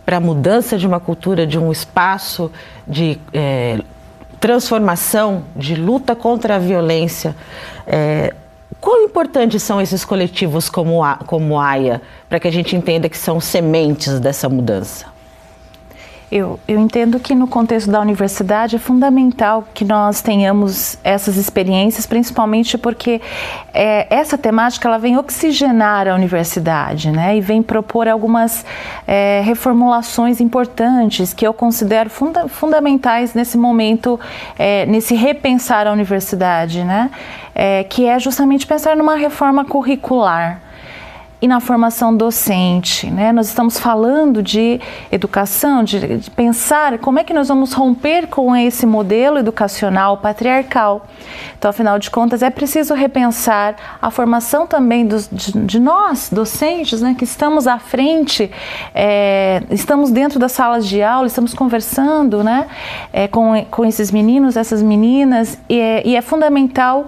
para 0.06 0.18
a 0.18 0.20
mudança 0.20 0.78
de 0.78 0.86
uma 0.86 1.00
cultura, 1.00 1.48
de 1.48 1.58
um 1.58 1.72
espaço 1.72 2.52
de 2.86 3.18
é, 3.34 3.80
transformação, 4.42 5.44
de 5.56 5.76
luta 5.76 6.16
contra 6.16 6.58
a 6.58 6.60
violência, 6.60 7.34
é, 7.88 8.34
Quão 8.80 9.04
importantes 9.04 9.62
são 9.62 9.82
esses 9.82 10.06
coletivos 10.06 10.70
como, 10.70 11.04
a, 11.04 11.18
como 11.18 11.60
AIA, 11.60 12.02
para 12.30 12.40
que 12.40 12.48
a 12.48 12.52
gente 12.52 12.76
entenda 12.76 13.10
que 13.10 13.18
são 13.18 13.40
sementes 13.40 14.20
dessa 14.20 14.48
mudança? 14.48 15.06
Eu, 16.32 16.58
eu 16.66 16.80
entendo 16.80 17.20
que 17.20 17.36
no 17.36 17.46
contexto 17.46 17.92
da 17.92 18.00
universidade 18.00 18.78
é 18.78 18.80
fundamental 18.80 19.68
que 19.74 19.84
nós 19.84 20.22
tenhamos 20.22 20.98
essas 21.04 21.36
experiências, 21.36 22.06
principalmente 22.06 22.78
porque 22.78 23.20
é, 23.74 24.08
essa 24.10 24.38
temática 24.38 24.88
ela 24.88 24.98
vem 24.98 25.18
oxigenar 25.18 26.08
a 26.08 26.16
universidade, 26.16 27.12
né? 27.12 27.36
E 27.36 27.42
vem 27.42 27.62
propor 27.62 28.08
algumas 28.08 28.66
é, 29.06 29.42
reformulações 29.44 30.40
importantes 30.40 31.34
que 31.34 31.46
eu 31.46 31.54
considero 31.54 32.10
funda 32.10 32.48
fundamentais 32.48 33.34
nesse 33.34 33.58
momento, 33.58 34.18
é, 34.58 34.86
nesse 34.86 35.16
repensar 35.16 35.86
a 35.86 35.92
universidade, 35.92 36.82
né? 36.86 37.12
É, 37.54 37.84
que 37.84 38.06
é 38.06 38.18
justamente 38.18 38.66
pensar 38.66 38.96
numa 38.96 39.18
reforma 39.18 39.66
curricular 39.66 40.62
e 41.42 41.48
na 41.48 41.60
formação 41.60 42.16
docente. 42.16 43.10
Né? 43.10 43.32
Nós 43.32 43.48
estamos 43.48 43.80
falando 43.80 44.44
de 44.44 44.80
educação, 45.12 45.84
de, 45.84 46.18
de, 46.18 46.30
pensar 46.32 47.00
como 47.00 47.20
é 47.20 47.24
que 47.24 47.34
nós 47.34 47.48
vamos 47.48 47.74
romper 47.74 48.28
com 48.28 48.56
esse 48.56 48.86
modelo 48.86 49.40
educacional 49.40 50.18
patriarcal. 50.18 51.08
Então, 51.58 51.70
afinal 51.70 51.98
de 51.98 52.12
contas, 52.12 52.44
é 52.44 52.50
preciso 52.50 52.94
repensar 52.94 53.76
a 54.02 54.12
formação 54.12 54.68
também 54.68 55.06
dos, 55.06 55.28
de, 55.32 55.52
de, 55.54 55.80
nós, 55.80 56.30
docentes, 56.32 57.02
né? 57.02 57.16
que 57.18 57.24
estamos 57.24 57.66
à 57.66 57.80
frente, 57.80 58.52
é, 58.94 59.64
estamos 59.72 60.12
dentro 60.12 60.40
das 60.40 60.52
salas 60.52 60.88
de 60.88 61.02
aula, 61.02 61.26
estamos 61.26 61.54
conversando 61.54 62.44
né? 62.44 62.68
É, 63.12 63.28
com, 63.28 63.66
com 63.70 63.86
esses 63.86 64.12
meninos, 64.12 64.56
essas 64.56 64.82
meninas, 64.82 65.58
e 65.68 65.80
é, 65.80 66.02
e 66.06 66.16
é 66.16 66.22
fundamental 66.22 67.08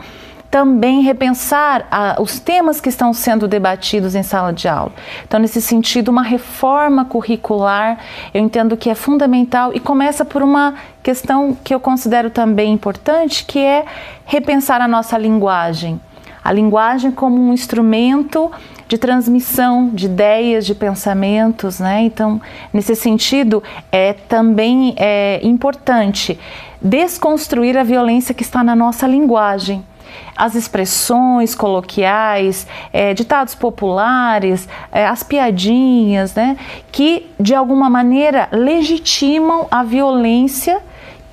também 0.54 1.02
repensar 1.02 1.88
a, 1.90 2.22
os 2.22 2.40
temas 2.40 2.80
que 2.80 2.88
estão 2.88 3.12
sendo 3.12 3.48
debatidos 3.48 4.14
em 4.14 4.22
sala 4.22 4.54
de 4.54 4.68
aula. 4.68 4.92
Então, 5.28 5.40
nesse 5.40 5.60
sentido, 5.60 6.10
uma 6.10 6.22
reforma 6.22 7.04
curricular 7.06 7.98
eu 8.32 8.40
entendo 8.40 8.78
que 8.78 8.88
é 8.88 8.94
fundamental 8.94 9.72
e 9.74 9.80
começa 9.80 10.24
por 10.24 10.44
uma 10.44 10.76
questão 11.02 11.58
que 11.64 11.74
eu 11.74 11.80
considero 11.80 12.30
também 12.30 12.72
importante, 12.72 13.46
que 13.46 13.58
é 13.58 13.84
repensar 14.26 14.80
a 14.80 14.88
nossa 14.88 15.18
linguagem. 15.18 16.00
A 16.44 16.52
linguagem 16.52 17.10
como 17.10 17.36
um 17.36 17.52
instrumento 17.52 18.52
de 18.88 19.00
transmissão 19.00 19.90
de 19.92 20.06
ideias, 20.06 20.68
de 20.68 20.76
pensamentos, 20.76 21.80
né? 21.80 22.04
Então, 22.04 22.40
nesse 22.72 22.96
sentido, 22.96 23.64
é 23.92 24.14
também 24.14 24.94
é 24.98 25.40
importante 25.42 26.40
desconstruir 26.80 27.76
a 27.76 27.84
violência 27.84 28.36
que 28.36 28.44
está 28.44 28.64
na 28.64 28.76
nossa 28.76 29.08
linguagem 29.08 29.84
as 30.36 30.56
expressões 30.56 31.56
coloquiais, 31.56 32.68
é, 32.92 33.14
ditados 33.14 33.56
populares, 33.56 34.68
é, 34.92 35.06
as 35.06 35.24
piadinhas, 35.24 36.34
né, 36.36 36.58
que 36.92 37.30
de 37.40 37.54
alguma 37.54 37.90
maneira 37.90 38.48
legitimam 38.52 39.68
a 39.70 39.84
violência 39.84 40.82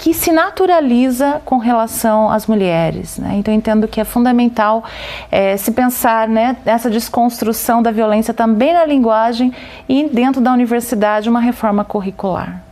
que 0.00 0.14
se 0.14 0.32
naturaliza 0.32 1.42
com 1.44 1.58
relação 1.58 2.30
às 2.30 2.46
mulheres. 2.46 3.18
Né? 3.18 3.34
Então, 3.34 3.52
eu 3.52 3.58
entendo 3.58 3.86
que 3.86 4.00
é 4.00 4.04
fundamental 4.04 4.82
é, 5.30 5.58
se 5.58 5.72
pensar 5.72 6.26
né, 6.26 6.56
nessa 6.64 6.88
desconstrução 6.88 7.82
da 7.82 7.90
violência 7.90 8.32
também 8.32 8.72
na 8.72 8.86
linguagem 8.86 9.52
e, 9.86 10.08
dentro 10.08 10.40
da 10.40 10.54
universidade, 10.54 11.28
uma 11.28 11.40
reforma 11.40 11.84
curricular. 11.84 12.62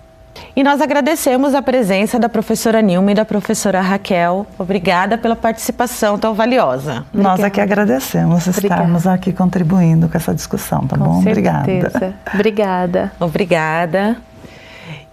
E 0.55 0.63
nós 0.63 0.81
agradecemos 0.81 1.55
a 1.55 1.63
presença 1.63 2.19
da 2.19 2.29
professora 2.29 2.81
Nilma 2.81 3.13
e 3.13 3.15
da 3.15 3.25
professora 3.25 3.81
Raquel. 3.81 4.47
Obrigada 4.59 5.17
pela 5.17 5.37
participação 5.37 6.19
tão 6.19 6.35
valiosa. 6.35 7.05
Obrigada. 7.13 7.37
Nós 7.37 7.45
aqui 7.45 7.61
agradecemos 7.61 8.47
Obrigada. 8.47 8.83
estarmos 8.83 9.07
aqui 9.07 9.33
contribuindo 9.33 10.09
com 10.09 10.17
essa 10.17 10.35
discussão, 10.35 10.87
tá 10.87 10.97
com 10.97 11.05
bom? 11.05 11.23
Certeza. 11.23 11.63
Obrigada. 11.63 12.15
Obrigada. 12.35 13.13
Obrigada. 13.21 14.17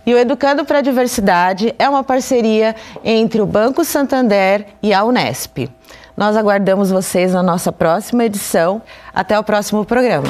E 0.05 0.13
o 0.13 0.17
Educando 0.17 0.63
para 0.63 0.79
a 0.79 0.81
Diversidade 0.81 1.73
é 1.79 1.89
uma 1.89 2.03
parceria 2.03 2.75
entre 3.03 3.41
o 3.41 3.45
Banco 3.45 3.83
Santander 3.83 4.65
e 4.81 4.93
a 4.93 5.03
Unesp. 5.03 5.67
Nós 6.15 6.37
aguardamos 6.37 6.91
vocês 6.91 7.33
na 7.33 7.43
nossa 7.43 7.71
próxima 7.71 8.23
edição. 8.23 8.81
Até 9.13 9.37
o 9.37 9.43
próximo 9.43 9.83
programa. 9.83 10.27